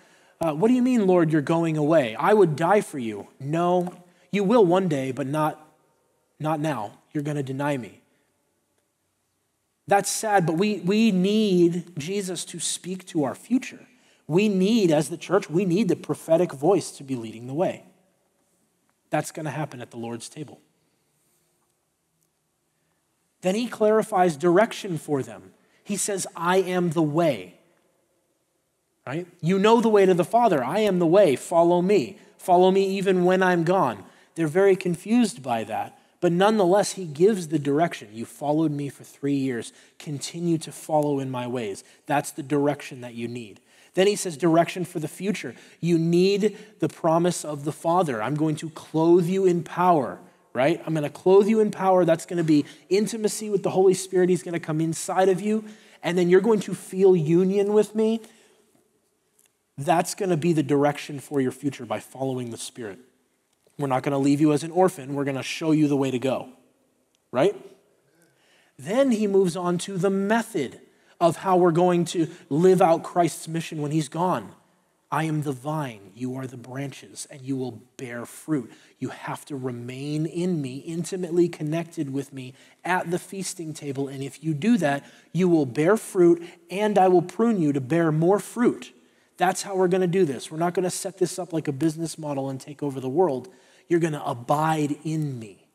Uh, 0.41 0.53
what 0.53 0.67
do 0.67 0.73
you 0.73 0.81
mean, 0.81 1.07
Lord, 1.07 1.31
you're 1.31 1.41
going 1.41 1.75
away? 1.77 2.15
I 2.15 2.33
would 2.33 2.55
die 2.55 2.81
for 2.81 2.99
you. 2.99 3.27
No, 3.39 3.93
you 4.31 4.43
will 4.43 4.65
one 4.65 4.87
day, 4.87 5.11
but 5.11 5.27
not, 5.27 5.59
not 6.39 6.59
now 6.59 6.99
you're 7.13 7.23
going 7.23 7.37
to 7.37 7.43
deny 7.43 7.77
me. 7.77 8.01
That's 9.87 10.09
sad, 10.09 10.45
but 10.45 10.55
we, 10.57 10.81
we 10.81 11.11
need 11.11 11.97
Jesus 11.97 12.45
to 12.45 12.59
speak 12.59 13.07
to 13.07 13.23
our 13.23 13.33
future. 13.33 13.87
We 14.27 14.47
need, 14.47 14.91
as 14.91 15.09
the 15.09 15.17
church, 15.17 15.49
we 15.49 15.65
need 15.65 15.87
the 15.87 15.95
prophetic 15.95 16.53
voice 16.53 16.91
to 16.91 17.03
be 17.03 17.15
leading 17.15 17.47
the 17.47 17.55
way. 17.55 17.85
That's 19.09 19.31
going 19.31 19.45
to 19.45 19.51
happen 19.51 19.81
at 19.81 19.91
the 19.91 19.97
Lord's 19.97 20.29
table. 20.29 20.59
Then 23.41 23.55
he 23.55 23.67
clarifies 23.67 24.35
direction 24.35 24.97
for 24.97 25.23
them. 25.23 25.53
He 25.83 25.97
says, 25.97 26.27
I 26.35 26.57
am 26.57 26.91
the 26.91 27.01
way. 27.01 27.55
Right? 29.07 29.27
You 29.41 29.57
know 29.57 29.81
the 29.81 29.89
way 29.89 30.05
to 30.05 30.13
the 30.13 30.23
Father. 30.23 30.63
I 30.63 30.79
am 30.79 30.99
the 30.99 31.07
way. 31.07 31.35
Follow 31.35 31.81
me. 31.81 32.17
Follow 32.37 32.69
me 32.69 32.85
even 32.97 33.25
when 33.25 33.41
I'm 33.41 33.63
gone. 33.63 34.03
They're 34.35 34.47
very 34.47 34.75
confused 34.75 35.41
by 35.41 35.63
that. 35.63 35.97
But 36.21 36.31
nonetheless, 36.33 36.93
he 36.93 37.05
gives 37.05 37.47
the 37.47 37.59
direction. 37.59 38.09
You 38.11 38.25
followed 38.25 38.71
me 38.71 38.89
for 38.89 39.03
three 39.03 39.35
years. 39.35 39.71
Continue 39.97 40.57
to 40.59 40.71
follow 40.71 41.19
in 41.19 41.31
my 41.31 41.47
ways. 41.47 41.83
That's 42.05 42.31
the 42.31 42.43
direction 42.43 43.01
that 43.01 43.15
you 43.15 43.27
need. 43.27 43.61
Then 43.93 44.07
he 44.07 44.15
says, 44.15 44.37
direction 44.37 44.85
for 44.85 44.99
the 44.99 45.07
future. 45.07 45.55
You 45.79 45.97
need 45.97 46.57
the 46.79 46.89
promise 46.89 47.43
of 47.43 47.65
the 47.65 47.71
Father. 47.71 48.21
I'm 48.21 48.35
going 48.35 48.55
to 48.57 48.69
clothe 48.69 49.25
you 49.25 49.45
in 49.45 49.63
power, 49.63 50.19
right? 50.53 50.81
I'm 50.85 50.93
going 50.93 51.03
to 51.03 51.09
clothe 51.09 51.47
you 51.47 51.59
in 51.59 51.71
power. 51.71 52.05
That's 52.05 52.25
going 52.25 52.37
to 52.37 52.43
be 52.43 52.65
intimacy 52.89 53.49
with 53.49 53.63
the 53.63 53.71
Holy 53.71 53.93
Spirit. 53.93 54.29
He's 54.29 54.43
going 54.43 54.53
to 54.53 54.59
come 54.59 54.79
inside 54.79 55.29
of 55.29 55.41
you, 55.41 55.65
and 56.03 56.17
then 56.17 56.29
you're 56.29 56.41
going 56.41 56.59
to 56.61 56.75
feel 56.75 57.15
union 57.15 57.73
with 57.73 57.95
me. 57.95 58.21
That's 59.77 60.13
going 60.13 60.29
to 60.29 60.37
be 60.37 60.53
the 60.53 60.63
direction 60.63 61.19
for 61.19 61.41
your 61.41 61.51
future 61.51 61.85
by 61.85 61.99
following 61.99 62.51
the 62.51 62.57
Spirit. 62.57 62.99
We're 63.77 63.87
not 63.87 64.03
going 64.03 64.11
to 64.11 64.17
leave 64.17 64.41
you 64.41 64.51
as 64.51 64.63
an 64.63 64.71
orphan. 64.71 65.13
We're 65.13 65.23
going 65.23 65.37
to 65.37 65.43
show 65.43 65.71
you 65.71 65.87
the 65.87 65.95
way 65.95 66.11
to 66.11 66.19
go, 66.19 66.49
right? 67.31 67.55
Then 68.77 69.11
he 69.11 69.25
moves 69.25 69.55
on 69.55 69.77
to 69.79 69.97
the 69.97 70.09
method 70.09 70.81
of 71.19 71.37
how 71.37 71.57
we're 71.57 71.71
going 71.71 72.05
to 72.05 72.27
live 72.49 72.81
out 72.81 73.03
Christ's 73.03 73.47
mission 73.47 73.81
when 73.81 73.91
he's 73.91 74.09
gone. 74.09 74.53
I 75.11 75.23
am 75.23 75.41
the 75.41 75.51
vine, 75.51 76.11
you 76.13 76.35
are 76.35 76.45
the 76.45 76.55
branches, 76.55 77.27
and 77.31 77.41
you 77.41 77.57
will 77.57 77.81
bear 77.97 78.27
fruit. 78.27 78.71
You 78.99 79.09
have 79.09 79.43
to 79.45 79.55
remain 79.55 80.27
in 80.27 80.61
me, 80.61 80.77
intimately 80.77 81.49
connected 81.49 82.13
with 82.13 82.31
me 82.31 82.53
at 82.85 83.09
the 83.09 83.17
feasting 83.17 83.73
table. 83.73 84.07
And 84.07 84.21
if 84.21 84.43
you 84.43 84.53
do 84.53 84.77
that, 84.77 85.03
you 85.33 85.49
will 85.49 85.65
bear 85.65 85.97
fruit, 85.97 86.43
and 86.69 86.99
I 86.99 87.07
will 87.07 87.23
prune 87.23 87.59
you 87.59 87.73
to 87.73 87.81
bear 87.81 88.11
more 88.11 88.39
fruit. 88.39 88.93
That's 89.37 89.63
how 89.63 89.75
we're 89.75 89.87
going 89.87 90.01
to 90.01 90.07
do 90.07 90.25
this. 90.25 90.51
We're 90.51 90.57
not 90.57 90.75
going 90.75 90.83
to 90.83 90.91
set 90.91 91.17
this 91.17 91.39
up 91.39 91.53
like 91.53 91.67
a 91.67 91.71
business 91.71 92.19
model 92.19 92.49
and 92.49 92.61
take 92.61 92.83
over 92.83 92.99
the 92.99 93.09
world. 93.09 93.47
You're 93.87 93.99
going 93.99 94.13
to 94.13 94.23
abide 94.23 94.95
in 95.03 95.39
me. 95.39 95.65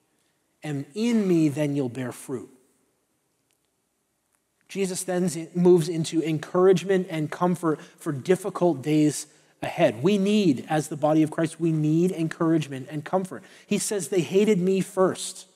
And 0.62 0.86
in 0.94 1.26
me, 1.26 1.48
then 1.48 1.74
you'll 1.74 1.88
bear 1.88 2.12
fruit. 2.12 2.53
Jesus 4.68 5.02
then 5.02 5.48
moves 5.54 5.88
into 5.88 6.22
encouragement 6.22 7.06
and 7.10 7.30
comfort 7.30 7.80
for 7.98 8.12
difficult 8.12 8.82
days 8.82 9.26
ahead. 9.62 10.02
We 10.02 10.18
need, 10.18 10.66
as 10.68 10.88
the 10.88 10.96
body 10.96 11.22
of 11.22 11.30
Christ, 11.30 11.60
we 11.60 11.72
need 11.72 12.12
encouragement 12.12 12.88
and 12.90 13.04
comfort. 13.04 13.42
He 13.66 13.78
says, 13.78 14.08
They 14.08 14.20
hated 14.20 14.58
me 14.58 14.80
first. 14.80 15.46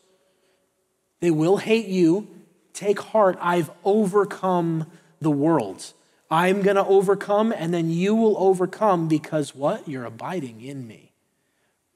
They 1.21 1.31
will 1.31 1.57
hate 1.59 1.87
you. 1.87 2.29
Take 2.73 3.01
heart, 3.01 3.39
I've 3.41 3.71
overcome 3.85 4.87
the 5.21 5.31
world. 5.31 5.93
I'm 6.31 6.63
going 6.63 6.77
to 6.77 6.85
overcome, 6.85 7.53
and 7.53 7.73
then 7.73 7.91
you 7.91 8.15
will 8.15 8.37
overcome 8.39 9.09
because 9.09 9.55
what? 9.55 9.89
You're 9.89 10.05
abiding 10.05 10.61
in 10.61 10.87
me, 10.87 11.13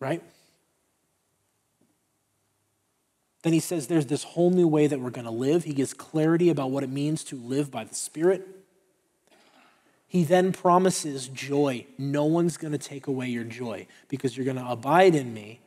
right? 0.01 0.22
Then 3.42 3.52
he 3.52 3.61
says 3.61 3.87
there's 3.87 4.07
this 4.07 4.22
whole 4.24 4.50
new 4.50 4.68
way 4.68 4.87
that 4.87 5.00
we're 5.00 5.11
going 5.11 5.24
to 5.24 5.31
live. 5.31 5.64
He 5.64 5.74
gives 5.74 5.92
clarity 5.92 6.48
about 6.48 6.70
what 6.70 6.85
it 6.85 6.90
means 6.90 7.24
to 7.24 7.37
live 7.37 7.70
by 7.70 7.85
the 7.85 7.94
Spirit. 7.94 8.46
He 10.07 10.24
then 10.24 10.52
promises 10.52 11.28
joy. 11.28 11.87
No 11.98 12.24
one's 12.24 12.57
going 12.57 12.72
to 12.72 12.78
take 12.78 13.07
away 13.07 13.28
your 13.28 13.44
joy 13.44 13.87
because 14.09 14.37
you're 14.37 14.44
going 14.44 14.59
to 14.59 14.70
abide 14.70 15.14
in 15.14 15.33
me, 15.33 15.61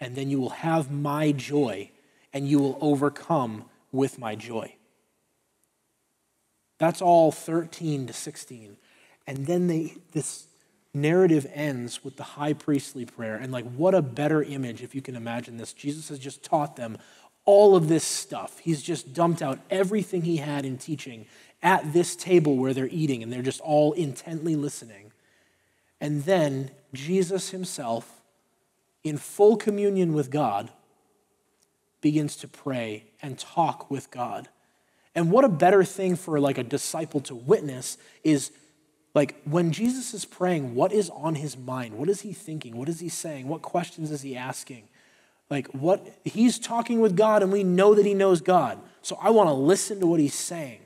and 0.00 0.16
then 0.16 0.30
you 0.30 0.40
will 0.40 0.50
have 0.50 0.90
my 0.90 1.32
joy, 1.32 1.90
and 2.32 2.48
you 2.48 2.58
will 2.58 2.76
overcome 2.80 3.64
with 3.92 4.18
my 4.18 4.34
joy. 4.34 4.74
That's 6.78 7.00
all 7.00 7.30
13 7.30 8.06
to 8.08 8.12
16. 8.12 8.76
And 9.26 9.46
then 9.46 9.68
they, 9.68 9.94
this 10.12 10.46
narrative 10.92 11.46
ends 11.54 12.02
with 12.04 12.16
the 12.16 12.22
high 12.22 12.52
priestly 12.52 13.04
prayer. 13.04 13.36
And 13.36 13.52
like, 13.52 13.70
what 13.72 13.94
a 13.94 14.02
better 14.02 14.42
image 14.42 14.82
if 14.82 14.94
you 14.94 15.02
can 15.02 15.16
imagine 15.16 15.56
this. 15.56 15.72
Jesus 15.72 16.08
has 16.08 16.18
just 16.18 16.42
taught 16.42 16.76
them 16.76 16.98
all 17.44 17.76
of 17.76 17.88
this 17.88 18.04
stuff. 18.04 18.58
He's 18.58 18.82
just 18.82 19.14
dumped 19.14 19.42
out 19.42 19.60
everything 19.70 20.22
he 20.22 20.38
had 20.38 20.64
in 20.64 20.78
teaching 20.78 21.26
at 21.62 21.92
this 21.92 22.16
table 22.16 22.56
where 22.56 22.74
they're 22.74 22.88
eating 22.90 23.22
and 23.22 23.32
they're 23.32 23.42
just 23.42 23.60
all 23.60 23.92
intently 23.92 24.56
listening. 24.56 25.12
And 26.00 26.24
then 26.24 26.70
Jesus 26.92 27.50
himself, 27.50 28.22
in 29.04 29.18
full 29.18 29.56
communion 29.56 30.12
with 30.12 30.30
God, 30.30 30.70
begins 32.00 32.36
to 32.36 32.48
pray 32.48 33.04
and 33.20 33.38
talk 33.38 33.90
with 33.90 34.10
God. 34.10 34.48
And 35.14 35.30
what 35.30 35.44
a 35.44 35.48
better 35.48 35.84
thing 35.84 36.16
for 36.16 36.40
like 36.40 36.58
a 36.58 36.62
disciple 36.62 37.20
to 37.22 37.34
witness 37.34 37.98
is 38.24 38.50
like 39.14 39.40
when 39.44 39.72
Jesus 39.72 40.14
is 40.14 40.24
praying, 40.24 40.74
what 40.74 40.92
is 40.92 41.10
on 41.10 41.34
his 41.34 41.56
mind? 41.56 41.94
What 41.94 42.08
is 42.08 42.20
he 42.20 42.32
thinking? 42.32 42.76
What 42.76 42.88
is 42.88 43.00
he 43.00 43.08
saying? 43.08 43.48
What 43.48 43.62
questions 43.62 44.10
is 44.10 44.22
he 44.22 44.36
asking? 44.36 44.88
Like 45.48 45.66
what 45.68 46.06
he's 46.24 46.58
talking 46.58 47.00
with 47.00 47.16
God 47.16 47.42
and 47.42 47.50
we 47.50 47.64
know 47.64 47.94
that 47.94 48.06
he 48.06 48.14
knows 48.14 48.40
God. 48.40 48.78
So 49.02 49.18
I 49.20 49.30
want 49.30 49.48
to 49.48 49.54
listen 49.54 49.98
to 50.00 50.06
what 50.06 50.20
he's 50.20 50.34
saying. 50.34 50.80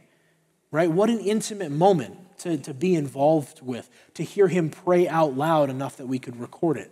Right? 0.71 0.91
What 0.91 1.11
an 1.11 1.21
intimate 1.21 1.71
moment 1.71 2.17
to, 2.39 2.57
to 2.57 2.75
be 2.75 2.95
involved 2.95 3.61
with, 3.63 3.89
to 4.15 4.25
hear 4.25 4.49
him 4.49 4.71
pray 4.71 5.07
out 5.07 5.37
loud 5.37 5.71
enough 5.71 5.99
that 5.99 6.07
we 6.07 6.19
could 6.19 6.41
record 6.41 6.79
it. 6.79 6.91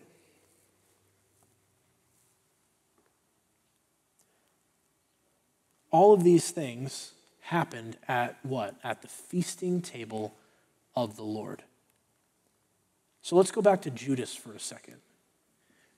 All 5.91 6.13
of 6.13 6.25
these 6.25 6.51
things 6.51 7.13
happened 7.41 7.97
at 8.07 8.39
what? 8.43 8.77
At 8.85 9.03
the 9.03 9.09
feasting 9.09 9.83
table 9.83 10.35
of 10.95 11.17
the 11.17 11.23
Lord. 11.23 11.63
So 13.23 13.37
let's 13.37 13.51
go 13.51 13.63
back 13.63 13.83
to 13.83 13.91
Judas 13.91 14.35
for 14.35 14.53
a 14.53 14.61
second. 14.61 14.97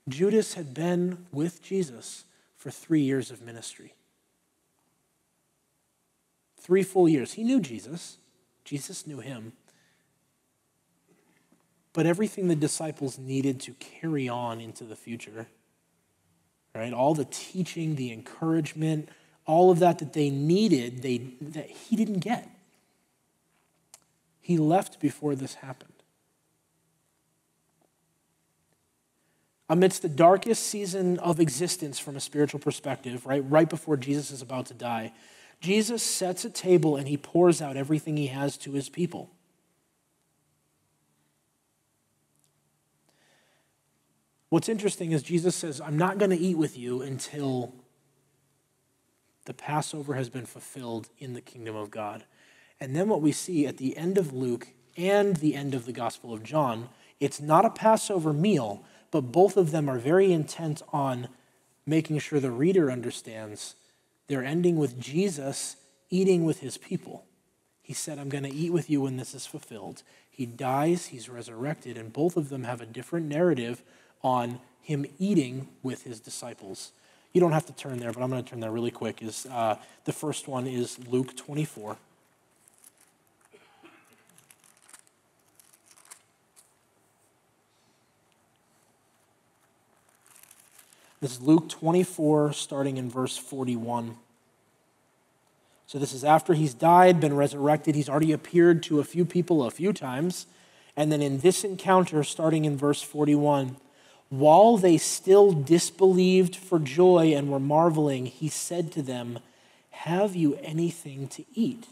Judas 0.08 0.54
had 0.54 0.74
been 0.74 1.26
with 1.32 1.62
Jesus 1.62 2.24
for 2.56 2.70
three 2.70 3.00
years 3.00 3.30
of 3.30 3.40
ministry. 3.40 3.94
Three 6.60 6.82
full 6.82 7.08
years. 7.08 7.32
He 7.32 7.44
knew 7.44 7.60
Jesus, 7.60 8.18
Jesus 8.64 9.06
knew 9.06 9.20
him. 9.20 9.52
But 11.92 12.06
everything 12.06 12.48
the 12.48 12.56
disciples 12.56 13.18
needed 13.18 13.60
to 13.60 13.74
carry 13.74 14.28
on 14.28 14.60
into 14.60 14.84
the 14.84 14.96
future, 14.96 15.46
right? 16.74 16.92
All 16.92 17.14
the 17.14 17.26
teaching, 17.26 17.94
the 17.94 18.12
encouragement, 18.12 19.08
all 19.46 19.70
of 19.70 19.78
that 19.78 19.98
that 20.00 20.12
they 20.12 20.28
needed, 20.28 21.02
they, 21.02 21.34
that 21.40 21.70
he 21.70 21.96
didn't 21.96 22.18
get. 22.18 22.48
He 24.44 24.58
left 24.58 25.00
before 25.00 25.34
this 25.34 25.54
happened. 25.54 25.94
Amidst 29.70 30.02
the 30.02 30.08
darkest 30.10 30.64
season 30.64 31.18
of 31.20 31.40
existence 31.40 31.98
from 31.98 32.14
a 32.14 32.20
spiritual 32.20 32.60
perspective, 32.60 33.24
right, 33.24 33.42
right 33.48 33.66
before 33.66 33.96
Jesus 33.96 34.30
is 34.30 34.42
about 34.42 34.66
to 34.66 34.74
die, 34.74 35.14
Jesus 35.62 36.02
sets 36.02 36.44
a 36.44 36.50
table 36.50 36.96
and 36.96 37.08
he 37.08 37.16
pours 37.16 37.62
out 37.62 37.78
everything 37.78 38.18
he 38.18 38.26
has 38.26 38.58
to 38.58 38.72
his 38.72 38.90
people. 38.90 39.30
What's 44.50 44.68
interesting 44.68 45.12
is 45.12 45.22
Jesus 45.22 45.56
says, 45.56 45.80
I'm 45.80 45.96
not 45.96 46.18
going 46.18 46.32
to 46.32 46.36
eat 46.36 46.58
with 46.58 46.76
you 46.76 47.00
until 47.00 47.72
the 49.46 49.54
Passover 49.54 50.12
has 50.12 50.28
been 50.28 50.44
fulfilled 50.44 51.08
in 51.18 51.32
the 51.32 51.40
kingdom 51.40 51.74
of 51.74 51.90
God. 51.90 52.24
And 52.84 52.94
then 52.94 53.08
what 53.08 53.22
we 53.22 53.32
see 53.32 53.66
at 53.66 53.78
the 53.78 53.96
end 53.96 54.18
of 54.18 54.34
Luke 54.34 54.68
and 54.94 55.36
the 55.36 55.54
end 55.54 55.74
of 55.74 55.86
the 55.86 55.92
Gospel 55.92 56.34
of 56.34 56.42
John, 56.42 56.90
it's 57.18 57.40
not 57.40 57.64
a 57.64 57.70
Passover 57.70 58.34
meal, 58.34 58.84
but 59.10 59.32
both 59.32 59.56
of 59.56 59.70
them 59.70 59.88
are 59.88 59.98
very 59.98 60.34
intent 60.34 60.82
on 60.92 61.28
making 61.86 62.18
sure 62.18 62.40
the 62.40 62.50
reader 62.50 62.92
understands 62.92 63.74
they're 64.26 64.44
ending 64.44 64.76
with 64.76 65.00
Jesus 65.00 65.76
eating 66.10 66.44
with 66.44 66.60
his 66.60 66.76
people. 66.76 67.24
He 67.80 67.94
said, 67.94 68.18
I'm 68.18 68.28
going 68.28 68.44
to 68.44 68.54
eat 68.54 68.70
with 68.70 68.90
you 68.90 69.00
when 69.00 69.16
this 69.16 69.34
is 69.34 69.46
fulfilled. 69.46 70.02
He 70.30 70.44
dies, 70.44 71.06
he's 71.06 71.30
resurrected, 71.30 71.96
and 71.96 72.12
both 72.12 72.36
of 72.36 72.50
them 72.50 72.64
have 72.64 72.82
a 72.82 72.86
different 72.86 73.28
narrative 73.28 73.82
on 74.22 74.60
him 74.82 75.06
eating 75.18 75.68
with 75.82 76.02
his 76.02 76.20
disciples. 76.20 76.92
You 77.32 77.40
don't 77.40 77.52
have 77.52 77.66
to 77.66 77.72
turn 77.72 77.98
there, 77.98 78.12
but 78.12 78.22
I'm 78.22 78.28
going 78.28 78.44
to 78.44 78.50
turn 78.50 78.60
there 78.60 78.70
really 78.70 78.90
quick. 78.90 79.22
Is 79.22 79.46
uh, 79.50 79.76
the 80.04 80.12
first 80.12 80.48
one 80.48 80.66
is 80.66 80.98
Luke 81.08 81.34
24. 81.34 81.96
This 91.24 91.36
is 91.36 91.40
Luke 91.40 91.70
24, 91.70 92.52
starting 92.52 92.98
in 92.98 93.08
verse 93.08 93.38
41. 93.38 94.18
So, 95.86 95.98
this 95.98 96.12
is 96.12 96.22
after 96.22 96.52
he's 96.52 96.74
died, 96.74 97.18
been 97.18 97.34
resurrected. 97.34 97.94
He's 97.94 98.10
already 98.10 98.32
appeared 98.32 98.82
to 98.82 99.00
a 99.00 99.04
few 99.04 99.24
people 99.24 99.64
a 99.64 99.70
few 99.70 99.94
times. 99.94 100.44
And 100.98 101.10
then 101.10 101.22
in 101.22 101.38
this 101.38 101.64
encounter, 101.64 102.24
starting 102.24 102.66
in 102.66 102.76
verse 102.76 103.00
41, 103.00 103.76
while 104.28 104.76
they 104.76 104.98
still 104.98 105.52
disbelieved 105.52 106.56
for 106.56 106.78
joy 106.78 107.32
and 107.34 107.50
were 107.50 107.58
marveling, 107.58 108.26
he 108.26 108.50
said 108.50 108.92
to 108.92 109.00
them, 109.00 109.38
Have 109.92 110.36
you 110.36 110.58
anything 110.60 111.28
to 111.28 111.46
eat? 111.54 111.86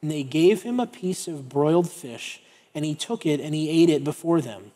And 0.00 0.12
they 0.12 0.22
gave 0.22 0.62
him 0.62 0.78
a 0.78 0.86
piece 0.86 1.26
of 1.26 1.48
broiled 1.48 1.90
fish, 1.90 2.40
and 2.72 2.84
he 2.84 2.94
took 2.94 3.26
it 3.26 3.40
and 3.40 3.52
he 3.52 3.68
ate 3.68 3.90
it 3.90 4.04
before 4.04 4.40
them. 4.40 4.70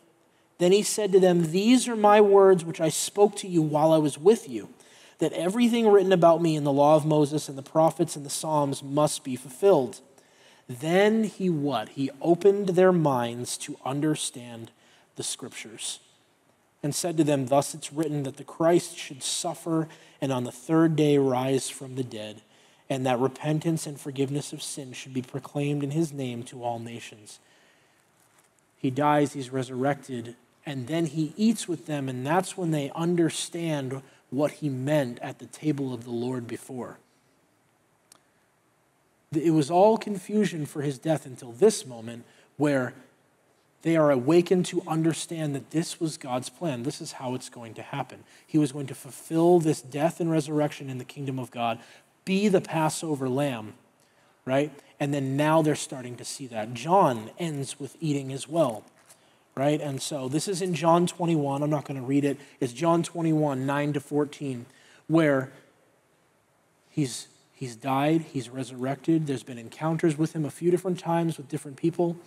Then 0.59 0.71
he 0.71 0.83
said 0.83 1.11
to 1.13 1.19
them, 1.19 1.51
These 1.51 1.87
are 1.87 1.95
my 1.95 2.21
words 2.21 2.63
which 2.63 2.79
I 2.81 2.89
spoke 2.89 3.35
to 3.37 3.47
you 3.47 3.61
while 3.61 3.91
I 3.91 3.97
was 3.97 4.17
with 4.17 4.47
you, 4.47 4.69
that 5.17 5.33
everything 5.33 5.87
written 5.87 6.13
about 6.13 6.41
me 6.41 6.55
in 6.55 6.65
the 6.65 6.71
law 6.71 6.95
of 6.95 7.05
Moses 7.05 7.49
and 7.49 7.57
the 7.57 7.63
prophets 7.63 8.15
and 8.15 8.25
the 8.25 8.29
Psalms 8.29 8.83
must 8.83 9.23
be 9.23 9.35
fulfilled. 9.35 10.01
Then 10.67 11.23
he 11.23 11.49
what? 11.49 11.89
He 11.89 12.11
opened 12.21 12.69
their 12.69 12.91
minds 12.91 13.57
to 13.59 13.77
understand 13.83 14.71
the 15.15 15.23
scriptures. 15.23 15.99
and 16.81 16.95
said 16.95 17.17
to 17.17 17.23
them, 17.23 17.47
Thus 17.47 17.73
it's 17.73 17.91
written 17.91 18.23
that 18.23 18.37
the 18.37 18.43
Christ 18.43 18.97
should 18.97 19.21
suffer 19.23 19.87
and 20.21 20.31
on 20.31 20.43
the 20.43 20.51
third 20.51 20.95
day 20.95 21.17
rise 21.17 21.69
from 21.69 21.95
the 21.95 22.03
dead, 22.03 22.41
and 22.89 23.05
that 23.05 23.19
repentance 23.19 23.85
and 23.85 23.99
forgiveness 23.99 24.53
of 24.53 24.61
sin 24.61 24.93
should 24.93 25.13
be 25.13 25.21
proclaimed 25.21 25.83
in 25.83 25.91
his 25.91 26.13
name 26.13 26.43
to 26.43 26.63
all 26.63 26.79
nations. 26.79 27.39
He 28.77 28.89
dies, 28.89 29.33
he's 29.33 29.49
resurrected, 29.49 30.35
and 30.65 30.87
then 30.87 31.05
he 31.05 31.33
eats 31.35 31.67
with 31.67 31.85
them, 31.85 32.09
and 32.09 32.25
that's 32.25 32.57
when 32.57 32.71
they 32.71 32.91
understand 32.95 34.01
what 34.29 34.51
he 34.51 34.69
meant 34.69 35.19
at 35.19 35.39
the 35.39 35.45
table 35.47 35.93
of 35.93 36.03
the 36.03 36.11
Lord 36.11 36.47
before. 36.47 36.97
It 39.31 39.51
was 39.51 39.69
all 39.69 39.97
confusion 39.97 40.65
for 40.65 40.81
his 40.81 40.97
death 40.97 41.25
until 41.25 41.51
this 41.51 41.85
moment 41.85 42.25
where 42.57 42.93
they 43.81 43.95
are 43.95 44.11
awakened 44.11 44.65
to 44.67 44.83
understand 44.87 45.55
that 45.55 45.71
this 45.71 45.99
was 45.99 46.17
God's 46.17 46.49
plan. 46.49 46.83
This 46.83 46.99
is 46.99 47.13
how 47.13 47.33
it's 47.35 47.49
going 47.49 47.73
to 47.75 47.81
happen. 47.81 48.23
He 48.45 48.57
was 48.57 48.71
going 48.71 48.87
to 48.87 48.95
fulfill 48.95 49.59
this 49.59 49.81
death 49.81 50.19
and 50.19 50.29
resurrection 50.29 50.89
in 50.89 50.97
the 50.97 51.05
kingdom 51.05 51.39
of 51.39 51.51
God, 51.51 51.79
be 52.25 52.49
the 52.49 52.59
Passover 52.59 53.29
lamb, 53.29 53.75
right? 54.45 54.71
And 54.99 55.13
then 55.13 55.37
now 55.37 55.61
they're 55.61 55.75
starting 55.75 56.17
to 56.17 56.25
see 56.25 56.47
that. 56.47 56.73
John 56.73 57.31
ends 57.39 57.79
with 57.79 57.95
eating 58.01 58.33
as 58.33 58.49
well, 58.49 58.83
right? 59.55 59.81
And 59.81 60.01
so 60.01 60.27
this 60.27 60.47
is 60.47 60.61
in 60.61 60.73
John 60.73 61.07
21. 61.07 61.63
I'm 61.63 61.69
not 61.69 61.85
going 61.85 61.99
to 61.99 62.05
read 62.05 62.23
it. 62.23 62.37
It's 62.59 62.73
John 62.73 63.03
21, 63.03 63.65
9 63.65 63.93
to 63.93 63.99
14, 63.99 64.65
where 65.07 65.51
he's, 66.89 67.27
he's 67.53 67.75
died, 67.75 68.21
he's 68.21 68.49
resurrected. 68.49 69.27
There's 69.27 69.43
been 69.43 69.57
encounters 69.57 70.17
with 70.17 70.33
him 70.33 70.45
a 70.45 70.51
few 70.51 70.71
different 70.71 70.99
times 70.99 71.37
with 71.37 71.49
different 71.49 71.77
people. 71.77 72.17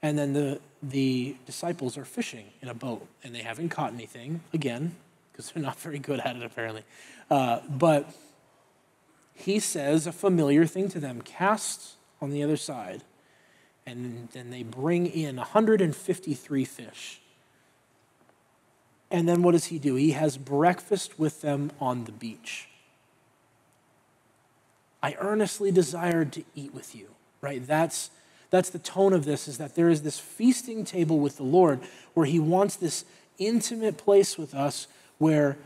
And 0.00 0.18
then 0.18 0.32
the, 0.32 0.60
the 0.82 1.36
disciples 1.44 1.98
are 1.98 2.04
fishing 2.04 2.46
in 2.62 2.68
a 2.68 2.74
boat, 2.74 3.06
and 3.24 3.34
they 3.34 3.42
haven't 3.42 3.70
caught 3.70 3.92
anything, 3.92 4.42
again, 4.52 4.94
because 5.32 5.50
they're 5.50 5.62
not 5.62 5.78
very 5.80 5.98
good 5.98 6.20
at 6.20 6.36
it, 6.36 6.42
apparently. 6.42 6.84
Uh, 7.30 7.60
but 7.68 8.14
he 9.34 9.58
says 9.58 10.06
a 10.06 10.12
familiar 10.12 10.66
thing 10.66 10.88
to 10.90 11.00
them 11.00 11.20
cast 11.20 11.96
on 12.20 12.30
the 12.30 12.42
other 12.42 12.56
side. 12.56 13.02
And 13.88 14.28
then 14.32 14.50
they 14.50 14.62
bring 14.62 15.06
in 15.06 15.36
153 15.36 16.64
fish. 16.64 17.20
And 19.10 19.26
then 19.26 19.42
what 19.42 19.52
does 19.52 19.66
he 19.66 19.78
do? 19.78 19.94
He 19.94 20.10
has 20.10 20.36
breakfast 20.36 21.18
with 21.18 21.40
them 21.40 21.72
on 21.80 22.04
the 22.04 22.12
beach. 22.12 22.68
I 25.02 25.16
earnestly 25.18 25.70
desired 25.70 26.32
to 26.34 26.44
eat 26.54 26.74
with 26.74 26.94
you, 26.94 27.08
right? 27.40 27.66
That's 27.66 28.10
that's 28.50 28.70
the 28.70 28.78
tone 28.78 29.12
of 29.12 29.24
this, 29.24 29.46
is 29.46 29.58
that 29.58 29.74
there 29.74 29.90
is 29.90 30.02
this 30.02 30.18
feasting 30.18 30.84
table 30.84 31.18
with 31.18 31.36
the 31.36 31.42
Lord 31.42 31.80
where 32.14 32.26
he 32.26 32.38
wants 32.38 32.76
this 32.76 33.04
intimate 33.38 33.98
place 33.98 34.38
with 34.38 34.54
us 34.54 34.88
where 35.18 35.58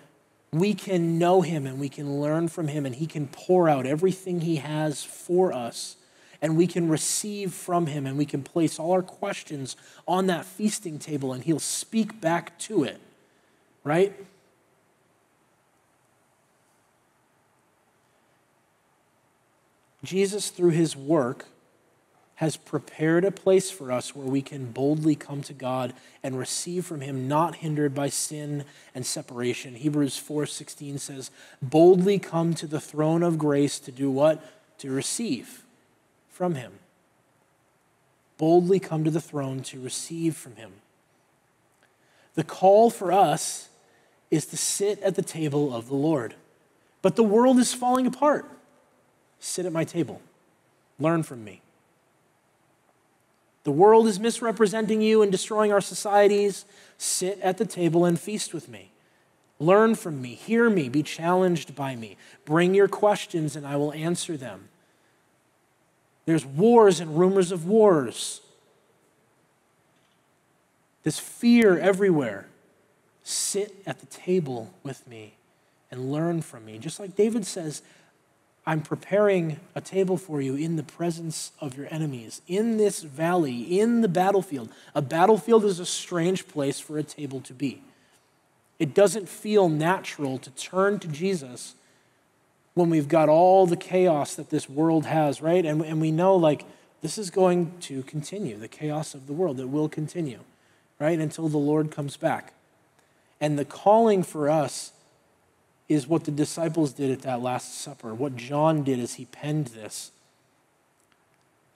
we 0.52 0.74
can 0.74 1.18
know 1.18 1.40
him 1.42 1.66
and 1.66 1.78
we 1.78 1.88
can 1.88 2.20
learn 2.20 2.48
from 2.48 2.68
him 2.68 2.84
and 2.84 2.96
he 2.96 3.06
can 3.06 3.28
pour 3.28 3.68
out 3.68 3.86
everything 3.86 4.40
he 4.40 4.56
has 4.56 5.04
for 5.04 5.52
us 5.52 5.96
and 6.42 6.56
we 6.56 6.66
can 6.66 6.88
receive 6.88 7.54
from 7.54 7.86
him 7.86 8.04
and 8.04 8.18
we 8.18 8.26
can 8.26 8.42
place 8.42 8.78
all 8.78 8.90
our 8.90 9.02
questions 9.02 9.76
on 10.08 10.26
that 10.26 10.44
feasting 10.44 10.98
table 10.98 11.32
and 11.32 11.44
he'll 11.44 11.60
speak 11.60 12.20
back 12.20 12.58
to 12.58 12.82
it, 12.82 13.00
right? 13.84 14.12
Jesus, 20.02 20.50
through 20.50 20.70
his 20.70 20.96
work, 20.96 21.46
has 22.36 22.56
prepared 22.56 23.24
a 23.24 23.30
place 23.30 23.70
for 23.70 23.92
us 23.92 24.16
where 24.16 24.26
we 24.26 24.42
can 24.42 24.72
boldly 24.72 25.14
come 25.14 25.42
to 25.42 25.52
God 25.52 25.94
and 26.24 26.36
receive 26.36 26.84
from 26.84 27.00
him 27.00 27.28
not 27.28 27.56
hindered 27.56 27.94
by 27.94 28.08
sin 28.08 28.64
and 28.96 29.06
separation. 29.06 29.76
Hebrews 29.76 30.18
4:16 30.18 30.98
says, 30.98 31.30
"Boldly 31.60 32.18
come 32.18 32.52
to 32.54 32.66
the 32.66 32.80
throne 32.80 33.22
of 33.22 33.38
grace 33.38 33.78
to 33.78 33.92
do 33.92 34.10
what? 34.10 34.42
To 34.78 34.90
receive 34.90 35.62
from 36.32 36.56
him." 36.56 36.80
Boldly 38.38 38.80
come 38.80 39.04
to 39.04 39.10
the 39.10 39.20
throne 39.20 39.62
to 39.64 39.80
receive 39.80 40.36
from 40.36 40.56
him. 40.56 40.72
The 42.34 42.42
call 42.42 42.90
for 42.90 43.12
us 43.12 43.68
is 44.30 44.46
to 44.46 44.56
sit 44.56 44.98
at 45.00 45.14
the 45.14 45.22
table 45.22 45.72
of 45.72 45.88
the 45.88 45.94
Lord. 45.94 46.34
But 47.02 47.16
the 47.16 47.22
world 47.22 47.58
is 47.58 47.74
falling 47.74 48.06
apart. 48.06 48.48
Sit 49.38 49.66
at 49.66 49.72
my 49.72 49.84
table. 49.84 50.20
Learn 50.98 51.22
from 51.22 51.44
me. 51.44 51.60
The 53.64 53.72
world 53.72 54.06
is 54.08 54.18
misrepresenting 54.18 55.02
you 55.02 55.22
and 55.22 55.30
destroying 55.30 55.72
our 55.72 55.80
societies. 55.80 56.64
Sit 56.98 57.38
at 57.40 57.58
the 57.58 57.66
table 57.66 58.04
and 58.04 58.18
feast 58.18 58.52
with 58.52 58.68
me. 58.68 58.90
Learn 59.60 59.94
from 59.94 60.20
me, 60.20 60.34
hear 60.34 60.68
me, 60.68 60.88
be 60.88 61.04
challenged 61.04 61.76
by 61.76 61.94
me. 61.94 62.16
Bring 62.44 62.74
your 62.74 62.88
questions 62.88 63.54
and 63.54 63.64
I 63.64 63.76
will 63.76 63.92
answer 63.92 64.36
them. 64.36 64.68
There's 66.24 66.44
wars 66.44 67.00
and 67.00 67.18
rumors 67.18 67.50
of 67.50 67.66
wars. 67.66 68.40
There's 71.02 71.18
fear 71.18 71.78
everywhere. 71.78 72.46
Sit 73.24 73.82
at 73.86 74.00
the 74.00 74.06
table 74.06 74.72
with 74.82 75.06
me 75.06 75.34
and 75.90 76.12
learn 76.12 76.42
from 76.42 76.64
me. 76.64 76.78
Just 76.78 77.00
like 77.00 77.16
David 77.16 77.46
says, 77.46 77.82
I'm 78.64 78.80
preparing 78.80 79.58
a 79.74 79.80
table 79.80 80.16
for 80.16 80.40
you 80.40 80.54
in 80.54 80.76
the 80.76 80.84
presence 80.84 81.50
of 81.60 81.76
your 81.76 81.88
enemies, 81.90 82.42
in 82.46 82.76
this 82.76 83.02
valley, 83.02 83.80
in 83.80 84.02
the 84.02 84.08
battlefield. 84.08 84.70
A 84.94 85.02
battlefield 85.02 85.64
is 85.64 85.80
a 85.80 85.86
strange 85.86 86.46
place 86.46 86.78
for 86.78 86.96
a 86.96 87.02
table 87.02 87.40
to 87.40 87.52
be. 87.52 87.82
It 88.78 88.94
doesn't 88.94 89.28
feel 89.28 89.68
natural 89.68 90.38
to 90.38 90.50
turn 90.50 91.00
to 91.00 91.08
Jesus 91.08 91.74
when 92.74 92.90
we've 92.90 93.08
got 93.08 93.28
all 93.28 93.66
the 93.66 93.76
chaos 93.76 94.34
that 94.34 94.50
this 94.50 94.68
world 94.68 95.06
has, 95.06 95.42
right? 95.42 95.64
And, 95.64 95.82
and 95.82 96.00
we 96.00 96.10
know, 96.10 96.36
like, 96.36 96.64
this 97.02 97.18
is 97.18 97.30
going 97.30 97.72
to 97.80 98.02
continue, 98.04 98.56
the 98.56 98.68
chaos 98.68 99.14
of 99.14 99.26
the 99.26 99.32
world. 99.32 99.60
It 99.60 99.68
will 99.68 99.88
continue, 99.88 100.38
right? 100.98 101.18
Until 101.18 101.48
the 101.48 101.58
Lord 101.58 101.90
comes 101.90 102.16
back. 102.16 102.54
And 103.40 103.58
the 103.58 103.64
calling 103.64 104.22
for 104.22 104.48
us 104.48 104.92
is 105.88 106.06
what 106.06 106.24
the 106.24 106.30
disciples 106.30 106.92
did 106.92 107.10
at 107.10 107.22
that 107.22 107.42
Last 107.42 107.80
Supper. 107.80 108.14
What 108.14 108.36
John 108.36 108.84
did 108.84 108.98
as 109.00 109.14
he 109.14 109.26
penned 109.26 109.68
this. 109.68 110.12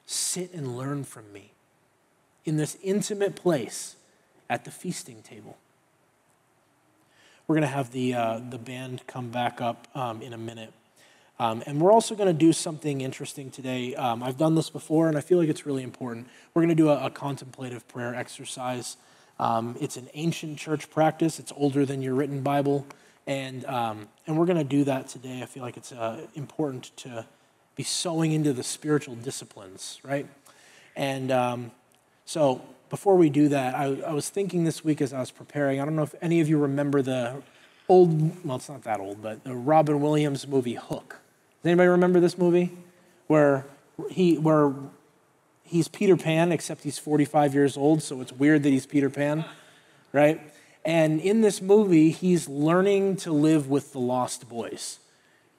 Sit 0.06 0.54
and 0.54 0.76
learn 0.76 1.04
from 1.04 1.32
me 1.32 1.50
in 2.44 2.56
this 2.56 2.78
intimate 2.82 3.34
place 3.34 3.96
at 4.48 4.64
the 4.64 4.70
feasting 4.70 5.22
table. 5.22 5.58
We're 7.46 7.56
going 7.56 7.68
to 7.68 7.74
have 7.74 7.90
the, 7.90 8.14
uh, 8.14 8.40
the 8.48 8.58
band 8.58 9.02
come 9.06 9.30
back 9.30 9.60
up 9.60 9.88
um, 9.94 10.22
in 10.22 10.32
a 10.32 10.38
minute. 10.38 10.72
Um, 11.38 11.62
and 11.66 11.80
we're 11.80 11.92
also 11.92 12.14
going 12.14 12.28
to 12.28 12.38
do 12.38 12.52
something 12.52 13.02
interesting 13.02 13.50
today. 13.50 13.94
Um, 13.94 14.22
I've 14.22 14.38
done 14.38 14.54
this 14.54 14.70
before, 14.70 15.08
and 15.08 15.18
I 15.18 15.20
feel 15.20 15.38
like 15.38 15.48
it's 15.48 15.66
really 15.66 15.82
important. 15.82 16.28
We're 16.54 16.62
going 16.62 16.70
to 16.70 16.74
do 16.74 16.88
a, 16.88 17.06
a 17.06 17.10
contemplative 17.10 17.86
prayer 17.88 18.14
exercise. 18.14 18.96
Um, 19.38 19.76
it's 19.80 19.96
an 19.96 20.08
ancient 20.14 20.58
church 20.58 20.88
practice, 20.88 21.38
it's 21.38 21.52
older 21.56 21.84
than 21.84 22.00
your 22.00 22.14
written 22.14 22.42
Bible. 22.42 22.86
And, 23.26 23.64
um, 23.66 24.08
and 24.26 24.38
we're 24.38 24.46
going 24.46 24.58
to 24.58 24.64
do 24.64 24.84
that 24.84 25.08
today. 25.08 25.42
I 25.42 25.46
feel 25.46 25.62
like 25.62 25.76
it's 25.76 25.92
uh, 25.92 26.26
important 26.34 26.96
to 26.98 27.26
be 27.74 27.82
sowing 27.82 28.32
into 28.32 28.52
the 28.52 28.62
spiritual 28.62 29.16
disciplines, 29.16 30.00
right? 30.02 30.26
And 30.94 31.30
um, 31.30 31.72
so 32.24 32.62
before 32.88 33.16
we 33.16 33.28
do 33.28 33.48
that, 33.48 33.74
I, 33.74 34.00
I, 34.06 34.12
was 34.12 34.30
thinking 34.30 34.64
this 34.64 34.84
week 34.84 35.02
as 35.02 35.12
I 35.12 35.20
was 35.20 35.30
preparing, 35.30 35.80
I 35.80 35.84
don't 35.84 35.96
know 35.96 36.04
if 36.04 36.14
any 36.22 36.40
of 36.40 36.48
you 36.48 36.56
remember 36.56 37.02
the 37.02 37.42
old, 37.88 38.44
well, 38.44 38.56
it's 38.56 38.68
not 38.68 38.82
that 38.84 39.00
old, 39.00 39.20
but 39.20 39.44
the 39.44 39.54
Robin 39.54 40.00
Williams 40.00 40.46
movie 40.46 40.74
Hook. 40.74 41.18
Does 41.66 41.72
anybody 41.72 41.88
remember 41.88 42.20
this 42.20 42.38
movie? 42.38 42.70
Where 43.26 43.66
he, 44.08 44.38
where 44.38 44.72
he's 45.64 45.88
Peter 45.88 46.16
Pan, 46.16 46.52
except 46.52 46.84
he's 46.84 46.96
45 46.96 47.54
years 47.54 47.76
old, 47.76 48.04
so 48.04 48.20
it's 48.20 48.30
weird 48.30 48.62
that 48.62 48.68
he's 48.68 48.86
Peter 48.86 49.10
Pan, 49.10 49.44
right? 50.12 50.40
And 50.84 51.20
in 51.20 51.40
this 51.40 51.60
movie, 51.60 52.12
he's 52.12 52.48
learning 52.48 53.16
to 53.16 53.32
live 53.32 53.68
with 53.68 53.92
the 53.92 53.98
lost 53.98 54.48
boys, 54.48 55.00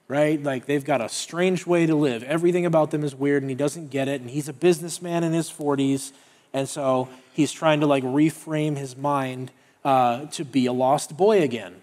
right? 0.07 0.41
Like 0.41 0.65
they've 0.65 0.85
got 0.85 1.01
a 1.01 1.09
strange 1.09 1.67
way 1.67 1.85
to 1.85 1.95
live. 1.95 2.23
Everything 2.23 2.65
about 2.65 2.91
them 2.91 3.03
is 3.03 3.13
weird 3.13 3.43
and 3.43 3.49
he 3.49 3.55
doesn't 3.57 3.89
get 3.89 4.07
it. 4.07 4.21
And 4.21 4.29
he's 4.29 4.47
a 4.47 4.53
businessman 4.53 5.25
in 5.25 5.33
his 5.33 5.49
40s. 5.49 6.13
And 6.53 6.69
so 6.69 7.09
he's 7.33 7.51
trying 7.51 7.81
to 7.81 7.85
like 7.85 8.05
reframe 8.05 8.77
his 8.77 8.95
mind 8.95 9.51
uh, 9.83 10.27
to 10.27 10.45
be 10.45 10.67
a 10.67 10.71
lost 10.71 11.17
boy 11.17 11.41
again 11.41 11.81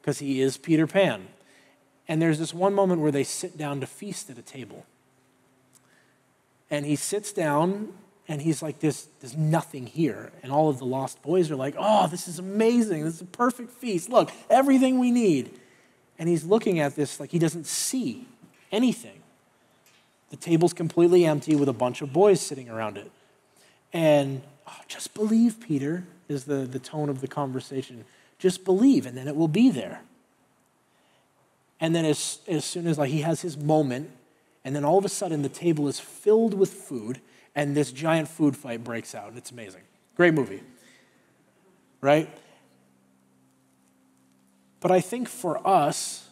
because 0.00 0.20
he 0.20 0.40
is 0.40 0.56
Peter 0.56 0.86
Pan. 0.86 1.26
And 2.08 2.20
there's 2.20 2.38
this 2.38 2.52
one 2.52 2.74
moment 2.74 3.00
where 3.00 3.12
they 3.12 3.24
sit 3.24 3.56
down 3.56 3.80
to 3.80 3.86
feast 3.86 4.28
at 4.30 4.38
a 4.38 4.42
table. 4.42 4.86
And 6.70 6.84
he 6.86 6.96
sits 6.96 7.32
down 7.32 7.92
and 8.28 8.40
he's 8.40 8.62
like, 8.62 8.80
there's, 8.80 9.08
there's 9.20 9.36
nothing 9.36 9.86
here. 9.86 10.32
And 10.42 10.50
all 10.50 10.68
of 10.68 10.78
the 10.78 10.84
lost 10.84 11.22
boys 11.22 11.50
are 11.50 11.56
like, 11.56 11.74
oh, 11.78 12.06
this 12.06 12.28
is 12.28 12.38
amazing. 12.38 13.04
This 13.04 13.16
is 13.16 13.20
a 13.22 13.26
perfect 13.26 13.72
feast. 13.72 14.08
Look, 14.08 14.30
everything 14.48 14.98
we 14.98 15.10
need. 15.10 15.58
And 16.18 16.28
he's 16.28 16.44
looking 16.44 16.78
at 16.78 16.94
this 16.94 17.20
like 17.20 17.30
he 17.30 17.38
doesn't 17.38 17.66
see 17.66 18.26
anything. 18.70 19.20
The 20.30 20.36
table's 20.36 20.72
completely 20.72 21.26
empty 21.26 21.54
with 21.54 21.68
a 21.68 21.74
bunch 21.74 22.00
of 22.00 22.12
boys 22.12 22.40
sitting 22.40 22.70
around 22.70 22.96
it. 22.96 23.10
And 23.92 24.42
oh, 24.66 24.80
just 24.88 25.12
believe, 25.14 25.60
Peter, 25.60 26.04
is 26.28 26.44
the, 26.44 26.64
the 26.64 26.78
tone 26.78 27.08
of 27.10 27.20
the 27.20 27.28
conversation. 27.28 28.04
Just 28.38 28.64
believe, 28.64 29.04
and 29.04 29.16
then 29.16 29.28
it 29.28 29.36
will 29.36 29.48
be 29.48 29.68
there. 29.68 30.00
And 31.82 31.96
then 31.96 32.04
as, 32.04 32.38
as 32.46 32.64
soon 32.64 32.86
as 32.86 32.96
like 32.96 33.10
he 33.10 33.22
has 33.22 33.42
his 33.42 33.58
moment, 33.58 34.08
and 34.64 34.74
then 34.74 34.84
all 34.84 34.98
of 34.98 35.04
a 35.04 35.08
sudden 35.08 35.42
the 35.42 35.48
table 35.48 35.88
is 35.88 35.98
filled 35.98 36.54
with 36.54 36.72
food, 36.72 37.20
and 37.56 37.76
this 37.76 37.90
giant 37.90 38.28
food 38.28 38.56
fight 38.56 38.84
breaks 38.84 39.16
out. 39.16 39.28
And 39.28 39.36
it's 39.36 39.50
amazing. 39.50 39.82
Great 40.14 40.32
movie. 40.32 40.62
Right? 42.00 42.30
But 44.78 44.92
I 44.92 45.00
think 45.00 45.28
for 45.28 45.66
us, 45.66 46.28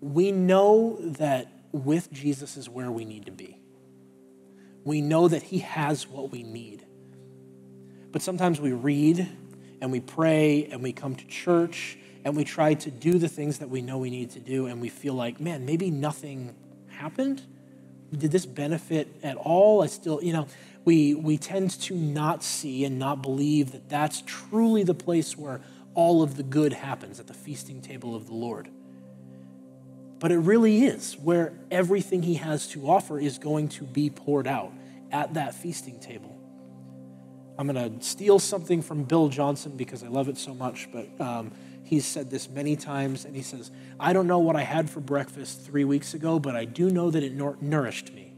we 0.00 0.30
know 0.30 0.96
that 1.00 1.48
with 1.72 2.12
Jesus 2.12 2.56
is 2.56 2.68
where 2.68 2.90
we 2.90 3.04
need 3.04 3.26
to 3.26 3.32
be. 3.32 3.58
We 4.84 5.00
know 5.00 5.26
that 5.26 5.42
He 5.42 5.58
has 5.58 6.06
what 6.06 6.30
we 6.30 6.44
need. 6.44 6.86
But 8.12 8.22
sometimes 8.22 8.60
we 8.60 8.72
read 8.72 9.28
and 9.80 9.90
we 9.90 9.98
pray 9.98 10.68
and 10.70 10.84
we 10.84 10.92
come 10.92 11.16
to 11.16 11.26
church 11.26 11.98
and 12.24 12.36
we 12.36 12.44
try 12.44 12.74
to 12.74 12.90
do 12.90 13.18
the 13.18 13.28
things 13.28 13.58
that 13.58 13.70
we 13.70 13.82
know 13.82 13.98
we 13.98 14.10
need 14.10 14.30
to 14.30 14.40
do 14.40 14.66
and 14.66 14.80
we 14.80 14.88
feel 14.88 15.14
like, 15.14 15.40
man, 15.40 15.64
maybe 15.64 15.90
nothing 15.90 16.54
happened. 16.88 17.42
Did 18.16 18.30
this 18.30 18.46
benefit 18.46 19.08
at 19.22 19.36
all? 19.36 19.82
I 19.82 19.86
still, 19.86 20.22
you 20.22 20.32
know, 20.32 20.46
we, 20.84 21.14
we 21.14 21.38
tend 21.38 21.70
to 21.82 21.94
not 21.94 22.42
see 22.42 22.84
and 22.84 22.98
not 22.98 23.22
believe 23.22 23.72
that 23.72 23.88
that's 23.88 24.22
truly 24.26 24.82
the 24.82 24.94
place 24.94 25.36
where 25.36 25.60
all 25.94 26.22
of 26.22 26.36
the 26.36 26.42
good 26.42 26.72
happens 26.72 27.20
at 27.20 27.26
the 27.26 27.34
feasting 27.34 27.80
table 27.80 28.14
of 28.14 28.26
the 28.26 28.34
Lord. 28.34 28.68
But 30.18 30.32
it 30.32 30.38
really 30.38 30.84
is 30.84 31.16
where 31.16 31.54
everything 31.70 32.22
he 32.22 32.34
has 32.34 32.66
to 32.68 32.88
offer 32.88 33.18
is 33.18 33.38
going 33.38 33.68
to 33.70 33.84
be 33.84 34.10
poured 34.10 34.46
out 34.46 34.72
at 35.10 35.34
that 35.34 35.54
feasting 35.54 35.98
table. 35.98 36.36
I'm 37.58 37.66
going 37.66 37.98
to 37.98 38.04
steal 38.04 38.38
something 38.38 38.80
from 38.80 39.04
Bill 39.04 39.28
Johnson 39.28 39.76
because 39.76 40.02
I 40.02 40.08
love 40.08 40.28
it 40.28 40.38
so 40.38 40.54
much, 40.54 40.88
but 40.92 41.08
um, 41.20 41.52
he's 41.84 42.06
said 42.06 42.30
this 42.30 42.48
many 42.48 42.76
times, 42.76 43.24
and 43.24 43.34
he 43.34 43.42
says, 43.42 43.70
I 43.98 44.12
don't 44.12 44.26
know 44.26 44.38
what 44.38 44.56
I 44.56 44.62
had 44.62 44.88
for 44.88 45.00
breakfast 45.00 45.62
three 45.62 45.84
weeks 45.84 46.14
ago, 46.14 46.38
but 46.38 46.56
I 46.56 46.64
do 46.64 46.90
know 46.90 47.10
that 47.10 47.22
it 47.22 47.32
nourished 47.34 48.12
me. 48.12 48.32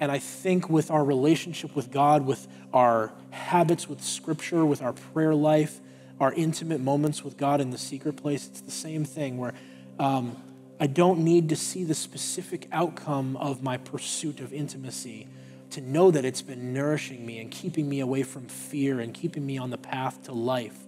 And 0.00 0.10
I 0.10 0.18
think 0.18 0.68
with 0.68 0.90
our 0.90 1.04
relationship 1.04 1.74
with 1.74 1.90
God, 1.90 2.26
with 2.26 2.46
our 2.72 3.12
habits 3.30 3.88
with 3.88 4.02
Scripture, 4.02 4.66
with 4.66 4.82
our 4.82 4.92
prayer 4.92 5.34
life, 5.34 5.80
our 6.20 6.32
intimate 6.32 6.80
moments 6.80 7.24
with 7.24 7.36
God 7.36 7.60
in 7.60 7.70
the 7.70 7.78
secret 7.78 8.16
place, 8.16 8.46
it's 8.46 8.60
the 8.60 8.70
same 8.70 9.04
thing 9.04 9.38
where 9.38 9.54
um, 9.98 10.36
I 10.80 10.86
don't 10.88 11.20
need 11.20 11.48
to 11.50 11.56
see 11.56 11.84
the 11.84 11.94
specific 11.94 12.68
outcome 12.72 13.36
of 13.36 13.62
my 13.62 13.76
pursuit 13.76 14.40
of 14.40 14.52
intimacy 14.52 15.28
to 15.70 15.80
know 15.80 16.10
that 16.10 16.24
it's 16.24 16.42
been 16.42 16.72
nourishing 16.72 17.24
me 17.24 17.38
and 17.38 17.50
keeping 17.50 17.88
me 17.88 18.00
away 18.00 18.22
from 18.22 18.46
fear 18.46 19.00
and 19.00 19.14
keeping 19.14 19.44
me 19.44 19.58
on 19.58 19.70
the 19.70 19.78
path 19.78 20.22
to 20.24 20.32
life. 20.32 20.78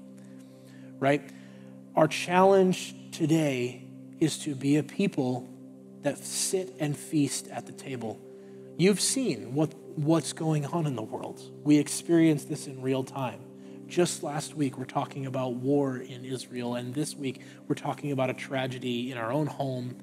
Right? 0.99 1.23
Our 1.95 2.09
challenge 2.09 2.95
today 3.13 3.83
is 4.21 4.39
to 4.41 4.55
be 4.55 4.77
a 4.77 4.83
people 4.83 5.49
that 6.03 6.19
sit 6.19 6.75
and 6.79 6.97
feast 6.97 7.49
at 7.49 7.67
the 7.67 7.73
table. 7.73 8.21
You've 8.79 9.01
seen 9.01 9.55
what, 9.55 9.75
what's 9.97 10.33
going 10.33 10.67
on 10.67 10.87
in 10.87 10.95
the 10.95 11.03
world. 11.03 11.41
We 11.65 11.79
experience 11.79 12.45
this 12.45 12.67
in 12.67 12.83
real 12.83 13.03
time. 13.03 13.41
Just 13.89 14.23
last 14.23 14.55
week, 14.55 14.77
we're 14.79 14.85
talking 14.85 15.27
about 15.27 15.55
war 15.55 15.99
in 15.99 16.25
Israel, 16.25 16.75
and 16.75 16.93
this 16.93 17.15
week, 17.15 17.41
we're 17.69 17.77
talking 17.77 18.13
about 18.13 18.31
a 18.31 18.35
tragedy 18.35 19.13
in 19.13 19.19
our 19.19 19.33
own 19.33 19.47
home. 19.47 19.97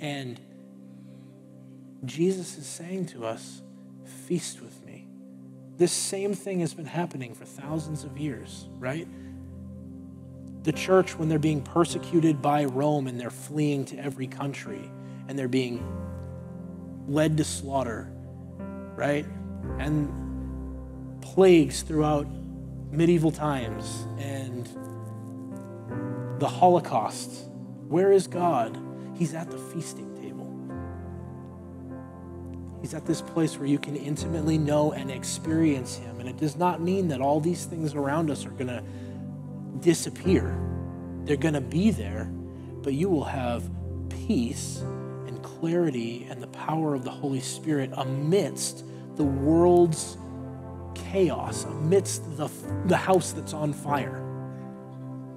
And 0.00 0.40
Jesus 2.04 2.56
is 2.56 2.66
saying 2.66 3.06
to 3.06 3.24
us, 3.24 3.62
Feast 4.26 4.60
with 4.60 4.84
me. 4.84 5.06
This 5.76 5.92
same 5.92 6.34
thing 6.34 6.60
has 6.60 6.74
been 6.74 6.86
happening 6.86 7.34
for 7.34 7.44
thousands 7.44 8.04
of 8.04 8.18
years, 8.18 8.68
right? 8.78 9.06
The 10.62 10.72
church, 10.72 11.18
when 11.18 11.28
they're 11.28 11.38
being 11.38 11.62
persecuted 11.62 12.40
by 12.40 12.64
Rome 12.64 13.08
and 13.08 13.18
they're 13.18 13.30
fleeing 13.30 13.84
to 13.86 13.96
every 13.98 14.26
country 14.28 14.90
and 15.28 15.38
they're 15.38 15.48
being 15.48 15.84
led 17.08 17.36
to 17.38 17.44
slaughter, 17.44 18.10
right? 18.94 19.26
And 19.78 21.20
plagues 21.20 21.82
throughout 21.82 22.26
medieval 22.90 23.32
times 23.32 24.06
and 24.18 24.68
the 26.38 26.48
Holocaust. 26.48 27.48
Where 27.88 28.12
is 28.12 28.26
God? 28.26 28.78
He's 29.14 29.34
at 29.34 29.50
the 29.50 29.58
feasting 29.58 30.14
table. 30.16 30.48
He's 32.80 32.94
at 32.94 33.06
this 33.06 33.22
place 33.22 33.58
where 33.58 33.68
you 33.68 33.78
can 33.78 33.96
intimately 33.96 34.58
know 34.58 34.92
and 34.92 35.10
experience 35.10 35.96
Him. 35.96 36.20
And 36.20 36.28
it 36.28 36.36
does 36.36 36.56
not 36.56 36.80
mean 36.80 37.08
that 37.08 37.20
all 37.20 37.40
these 37.40 37.64
things 37.64 37.94
around 37.94 38.30
us 38.30 38.44
are 38.44 38.50
going 38.50 38.68
to 38.68 38.82
disappear, 39.82 40.58
they're 41.24 41.36
going 41.36 41.54
to 41.54 41.62
be 41.62 41.90
there, 41.90 42.26
but 42.82 42.94
you 42.94 43.10
will 43.10 43.24
have 43.24 43.70
peace 44.10 44.78
and 45.26 45.42
clarity 45.42 46.26
and 46.30 46.42
the 46.42 46.48
power 46.48 46.94
of 46.94 47.04
the 47.04 47.10
Holy 47.10 47.40
Spirit 47.40 47.90
amidst 47.94 48.84
the 49.16 49.24
world's 49.24 50.16
chaos, 50.94 51.64
amidst 51.64 52.36
the, 52.38 52.50
the 52.86 52.96
house 52.96 53.32
that's 53.32 53.54
on 53.54 53.72
fire. 53.74 54.22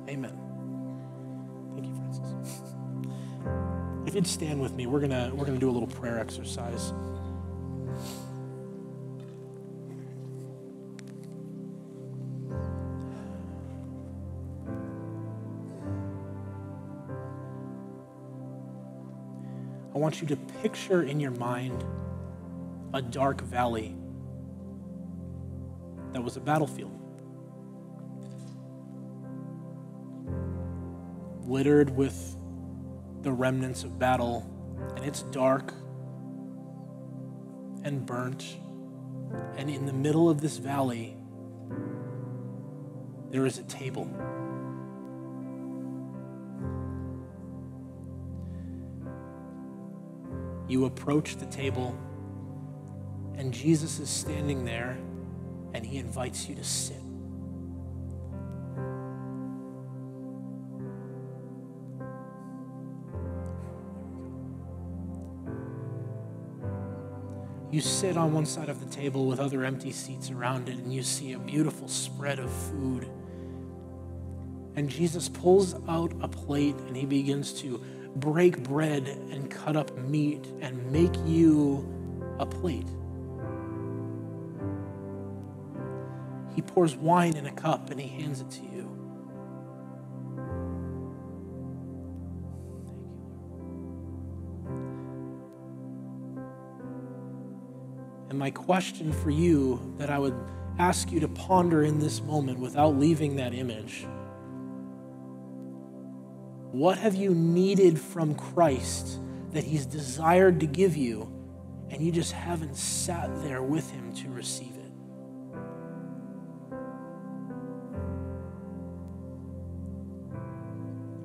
Amen. 0.10 0.38
Thank 1.76 1.88
you, 1.88 1.96
Francis. 1.96 2.64
If 4.08 4.16
you'd 4.16 4.28
stand 4.28 4.62
with 4.62 4.74
me, 4.74 4.88
we're 4.88 5.02
gonna 5.02 5.32
we're 5.36 5.46
gonna 5.46 5.60
do 5.60 5.70
a 5.70 5.74
little 5.74 5.88
prayer 5.88 6.20
exercise. 6.20 6.94
Want 20.06 20.22
you 20.22 20.28
to 20.28 20.36
picture 20.62 21.02
in 21.02 21.20
your 21.20 21.32
mind 21.32 21.84
a 22.94 23.02
dark 23.02 23.42
valley 23.42 23.96
that 26.14 26.24
was 26.24 26.38
a 26.38 26.40
battlefield. 26.40 26.92
Littered 31.48 31.90
with 31.90 32.38
the 33.24 33.32
remnants 33.32 33.84
of 33.84 33.98
battle, 33.98 34.48
and 34.96 35.04
it's 35.04 35.24
dark 35.24 35.74
and 37.84 38.06
burnt. 38.06 38.58
And 39.58 39.72
in 39.72 39.88
the 39.88 39.94
middle 39.94 40.30
of 40.30 40.40
this 40.40 40.58
valley, 40.58 41.18
there 43.32 43.48
is 43.48 43.58
a 43.58 43.64
table. 43.64 44.08
You 50.68 50.86
approach 50.86 51.38
the 51.38 51.46
table, 51.46 51.96
and 53.36 53.54
Jesus 53.54 54.00
is 54.00 54.10
standing 54.10 54.66
there 54.66 54.98
and 55.76 55.86
he 55.86 55.98
invites 55.98 56.48
you 56.48 56.56
to 56.56 56.64
sit. 56.64 56.96
You 67.72 67.82
sit 67.82 68.16
on 68.16 68.32
one 68.32 68.46
side 68.46 68.70
of 68.70 68.80
the 68.80 68.90
table 68.90 69.28
with 69.28 69.42
other 69.42 69.66
empty 69.66 69.92
seats 69.92 70.32
around 70.32 70.70
it, 70.70 70.78
and 70.78 70.94
you 70.94 71.04
see 71.04 71.34
a 71.34 71.40
beautiful 71.40 71.90
spread 71.90 72.40
of 72.40 72.50
food. 72.50 73.10
And 74.78 74.90
Jesus 74.90 75.28
pulls 75.28 75.76
out 75.90 76.14
a 76.22 76.30
plate 76.30 76.76
and 76.88 76.96
he 76.96 77.06
begins 77.06 77.52
to 77.62 77.84
break 78.16 78.64
bread 78.64 79.08
and 79.08 79.50
cut 79.50 79.76
up 79.76 79.96
meat 79.98 80.46
and 80.62 80.92
make 80.92 81.16
you 81.26 81.86
a 82.40 82.46
plate. 82.46 82.88
He 86.56 86.62
pours 86.62 86.96
wine 86.96 87.36
in 87.36 87.46
a 87.46 87.52
cup 87.52 87.90
and 87.90 88.00
he 88.00 88.08
hands 88.08 88.40
it 88.40 88.50
to 88.52 88.62
you. 88.62 88.92
And 98.30 98.40
my 98.40 98.52
question 98.52 99.12
for 99.12 99.30
you 99.30 99.94
that 99.98 100.10
I 100.10 100.18
would 100.18 100.36
ask 100.80 101.12
you 101.12 101.20
to 101.20 101.28
ponder 101.28 101.84
in 101.84 102.00
this 102.00 102.22
moment 102.22 102.60
without 102.60 102.98
leaving 102.98 103.36
that 103.38 103.54
image 103.54 104.06
what 106.76 106.98
have 106.98 107.16
you 107.16 107.34
needed 107.34 107.98
from 107.98 108.36
Christ 108.36 109.22
that 109.52 109.64
He's 109.64 109.86
desired 109.86 110.60
to 110.60 110.68
give 110.68 110.98
you, 110.98 111.32
and 111.90 112.02
you 112.02 112.12
just 112.12 112.34
haven't 112.34 112.76
sat 112.76 113.30
there 113.44 113.64
with 113.64 113.90
Him 113.92 114.14
to 114.16 114.30
receive 114.30 114.76
it? 114.76 114.92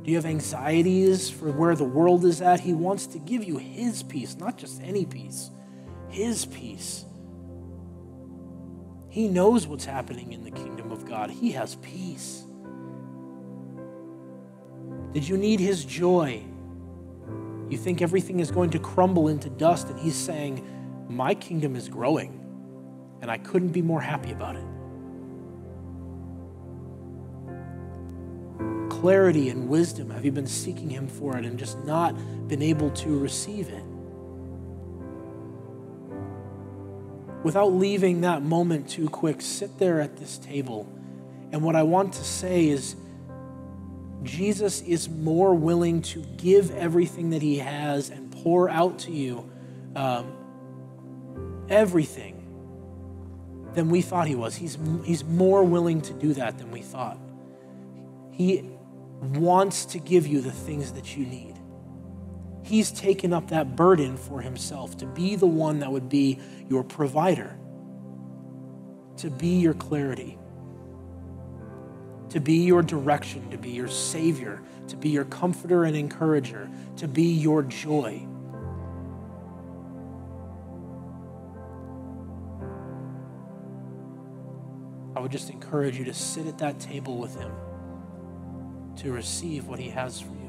Do 0.05 0.11
you 0.11 0.17
have 0.17 0.25
anxieties 0.25 1.29
for 1.29 1.51
where 1.51 1.75
the 1.75 1.83
world 1.83 2.25
is 2.25 2.41
at? 2.41 2.61
He 2.61 2.73
wants 2.73 3.09
to 3.09 3.19
give 3.19 3.43
you 3.43 3.59
His 3.59 4.05
peace, 4.05 4.37
not 4.37 4.57
just 4.57 4.81
any 4.85 5.05
peace, 5.05 5.51
His 6.11 6.47
peace. 6.47 7.05
He 9.09 9.27
knows 9.27 9.67
what's 9.67 9.85
happening 9.85 10.33
in 10.33 10.45
the 10.45 10.53
kingdom 10.53 10.93
of 10.93 11.09
God. 11.09 11.29
He 11.29 11.51
has 11.53 11.75
peace. 11.75 12.45
Did 15.13 15.29
you 15.29 15.37
need 15.37 15.61
His 15.61 15.85
joy? 15.85 16.45
You 17.69 17.79
think 17.79 18.03
everything 18.03 18.41
is 18.41 18.51
going 18.51 18.71
to 18.71 18.79
crumble 18.79 19.29
into 19.29 19.49
dust, 19.51 19.89
and 19.89 19.99
He's 19.99 20.17
saying, 20.17 20.65
My 21.09 21.35
kingdom 21.35 21.77
is 21.77 21.89
growing, 21.89 22.39
and 23.21 23.31
I 23.31 23.39
couldn't 23.39 23.71
be 23.71 23.83
more 23.83 24.01
happy 24.01 24.33
about 24.33 24.57
it. 24.57 24.65
Clarity 28.91 29.49
and 29.49 29.69
wisdom, 29.69 30.11
have 30.11 30.25
you 30.25 30.33
been 30.33 30.47
seeking 30.47 30.91
Him 30.91 31.09
for 31.09 31.37
it 31.37 31.45
and 31.45 31.59
just 31.59 31.79
not 31.85 32.15
been 32.49 32.63
able 32.63 32.91
to 32.91 33.19
receive 33.19 33.69
it? 33.69 33.85
Without 37.43 37.73
leaving 37.73 38.21
that 38.21 38.43
moment 38.43 38.89
too 38.89 39.09
quick, 39.09 39.41
sit 39.41 39.79
there 39.79 40.01
at 40.01 40.17
this 40.17 40.37
table. 40.39 40.87
And 41.53 41.63
what 41.63 41.75
I 41.75 41.83
want 41.83 42.13
to 42.15 42.25
say 42.25 42.69
is, 42.69 42.95
Jesus 44.23 44.83
is 44.83 45.09
more 45.09 45.55
willing 45.55 46.03
to 46.03 46.23
give 46.37 46.71
everything 46.73 47.31
that 47.31 47.43
he 47.43 47.59
has 47.59 48.11
and 48.11 48.31
pour 48.31 48.69
out 48.69 48.99
to 49.01 49.13
you 49.13 49.51
um, 49.97 51.67
everything 51.69 52.37
than 53.75 53.89
we 53.89 54.03
thought 54.03 54.27
he 54.27 54.35
was. 54.35 54.57
He's, 54.57 54.77
he's 55.05 55.25
more 55.25 55.65
willing 55.65 56.03
to 56.03 56.13
do 56.13 56.35
that 56.35 56.59
than 56.59 56.71
we 56.71 56.83
thought. 56.83 57.19
He 58.33 58.69
wants 59.21 59.85
to 59.87 59.99
give 59.99 60.27
you 60.27 60.41
the 60.41 60.51
things 60.51 60.93
that 60.93 61.17
you 61.17 61.25
need. 61.25 61.59
He's 62.63 62.91
taken 62.93 63.33
up 63.33 63.49
that 63.49 63.75
burden 63.75 64.17
for 64.17 64.41
himself 64.41 64.97
to 64.99 65.07
be 65.07 65.37
the 65.37 65.47
one 65.47 65.81
that 65.81 65.91
would 65.91 66.09
be 66.09 66.39
your 66.69 66.85
provider, 66.85 67.59
to 69.19 69.31
be 69.31 69.61
your 69.61 69.75
clarity 69.75 70.40
to 72.31 72.41
be 72.41 72.65
your 72.65 72.83
direction, 72.83 73.51
to 73.51 73.59
be 73.59 73.71
your 73.71 73.89
Savior, 73.89 74.63
to 74.89 74.97
be 74.97 75.11
your 75.11 75.25
comforter 75.25 75.85
and 75.85 75.97
encourager, 75.97 76.71
to 76.97 77.07
be 77.07 77.25
your 77.25 77.63
joy. 77.63 78.27
I 85.15 85.21
would 85.21 85.33
just 85.33 85.51
encourage 85.51 85.99
you 85.99 86.05
to 86.07 86.15
sit 86.15 86.47
at 86.47 86.57
that 86.59 86.81
table 86.81 87.19
with 87.19 87.37
Him 87.37 87.53
to 88.97 89.13
receive 89.13 89.67
what 89.67 89.79
He 89.79 89.91
has 89.91 90.21
for 90.21 90.33
you. 90.33 90.40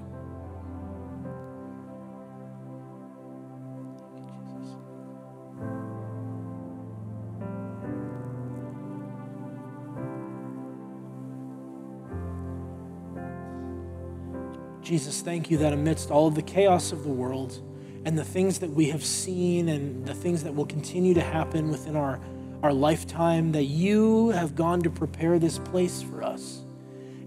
Jesus, 14.91 15.21
thank 15.21 15.49
you 15.49 15.57
that 15.59 15.71
amidst 15.71 16.11
all 16.11 16.27
of 16.27 16.35
the 16.35 16.41
chaos 16.41 16.91
of 16.91 17.05
the 17.05 17.09
world 17.09 17.61
and 18.03 18.19
the 18.19 18.25
things 18.25 18.59
that 18.59 18.69
we 18.69 18.89
have 18.89 19.05
seen 19.05 19.69
and 19.69 20.05
the 20.05 20.13
things 20.13 20.43
that 20.43 20.53
will 20.53 20.65
continue 20.65 21.13
to 21.13 21.21
happen 21.21 21.71
within 21.71 21.95
our, 21.95 22.19
our 22.61 22.73
lifetime, 22.73 23.53
that 23.53 23.63
you 23.63 24.31
have 24.31 24.53
gone 24.53 24.81
to 24.81 24.89
prepare 24.89 25.39
this 25.39 25.59
place 25.59 26.01
for 26.01 26.21
us. 26.21 26.63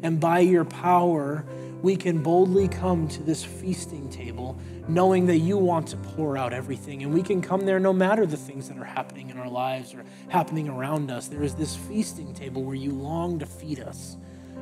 And 0.02 0.20
by 0.20 0.40
your 0.40 0.66
power, 0.66 1.46
we 1.80 1.96
can 1.96 2.22
boldly 2.22 2.68
come 2.68 3.08
to 3.08 3.22
this 3.22 3.42
feasting 3.42 4.10
table 4.10 4.58
knowing 4.86 5.24
that 5.24 5.38
you 5.38 5.56
want 5.56 5.88
to 5.88 5.96
pour 5.96 6.36
out 6.36 6.52
everything. 6.52 7.02
And 7.02 7.14
we 7.14 7.22
can 7.22 7.40
come 7.40 7.64
there 7.64 7.80
no 7.80 7.94
matter 7.94 8.26
the 8.26 8.36
things 8.36 8.68
that 8.68 8.76
are 8.76 8.84
happening 8.84 9.30
in 9.30 9.38
our 9.38 9.48
lives 9.48 9.94
or 9.94 10.04
happening 10.28 10.68
around 10.68 11.10
us. 11.10 11.28
There 11.28 11.42
is 11.42 11.54
this 11.54 11.74
feasting 11.74 12.34
table 12.34 12.62
where 12.62 12.76
you 12.76 12.90
long 12.90 13.38
to 13.38 13.46
feed 13.46 13.80
us. 13.80 14.18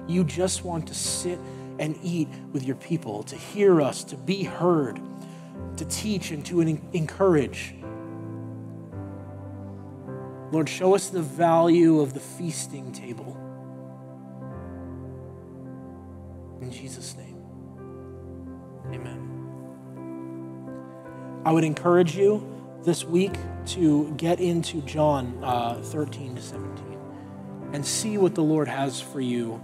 You 0.07 0.23
just 0.23 0.65
want 0.65 0.87
to 0.87 0.95
sit 0.95 1.41
and 1.83 1.99
eat 2.01 2.29
with 2.53 2.63
your 2.63 2.77
people, 2.77 3.25
to 3.25 3.35
hear 3.35 3.83
us, 3.83 4.05
to 4.05 4.17
be 4.17 4.45
heard, 4.45 5.01
to 5.77 5.85
teach 5.87 6.31
and 6.31 6.47
to 6.47 6.61
encourage. 6.61 7.75
Lord, 10.53 10.69
show 10.69 10.95
us 10.95 11.09
the 11.09 11.23
value 11.23 11.99
of 11.99 12.15
the 12.15 12.21
feasting 12.21 12.93
table. 12.93 13.37
In 16.61 16.71
Jesus' 16.71 17.17
name, 17.17 17.43
amen. 18.93 19.29
I 21.45 21.51
would 21.51 21.65
encourage 21.65 22.15
you 22.15 22.47
this 22.85 23.03
week 23.03 23.35
to 23.67 24.15
get 24.17 24.39
into 24.39 24.83
John 24.83 25.37
uh, 25.43 25.83
13 25.83 26.37
to 26.37 26.43
17 26.43 26.99
and 27.73 27.85
see 27.85 28.19
what 28.19 28.37
the 28.37 28.45
Lord 28.45 28.69
has 28.69 29.01
for 29.01 29.21
you 29.21 29.61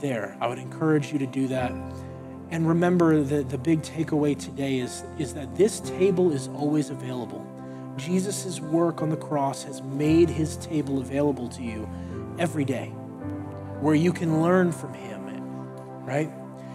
there. 0.00 0.36
I 0.40 0.46
would 0.46 0.58
encourage 0.58 1.12
you 1.12 1.18
to 1.18 1.26
do 1.26 1.48
that. 1.48 1.72
And 2.50 2.66
remember 2.66 3.22
that 3.22 3.50
the 3.50 3.58
big 3.58 3.82
takeaway 3.82 4.38
today 4.38 4.78
is, 4.78 5.04
is 5.18 5.34
that 5.34 5.54
this 5.56 5.80
table 5.80 6.32
is 6.32 6.48
always 6.48 6.90
available. 6.90 7.46
Jesus' 7.96 8.60
work 8.60 9.02
on 9.02 9.10
the 9.10 9.16
cross 9.16 9.64
has 9.64 9.82
made 9.82 10.30
his 10.30 10.56
table 10.56 11.00
available 11.00 11.48
to 11.48 11.62
you 11.62 11.88
every 12.38 12.64
day 12.64 12.86
where 13.80 13.94
you 13.94 14.12
can 14.12 14.42
learn 14.42 14.72
from 14.72 14.94
him, 14.94 15.08
right? 16.04 16.30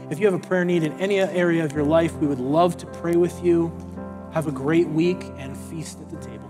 If 0.09 0.19
you 0.19 0.25
have 0.25 0.35
a 0.35 0.47
prayer 0.47 0.65
need 0.65 0.83
in 0.83 0.93
any 0.99 1.19
area 1.19 1.65
of 1.65 1.71
your 1.73 1.83
life, 1.83 2.13
we 2.17 2.27
would 2.27 2.39
love 2.39 2.77
to 2.77 2.85
pray 2.85 3.15
with 3.15 3.43
you. 3.43 3.71
Have 4.33 4.47
a 4.47 4.51
great 4.51 4.87
week 4.87 5.23
and 5.37 5.57
feast 5.57 5.99
at 5.99 6.09
the 6.09 6.17
table. 6.17 6.42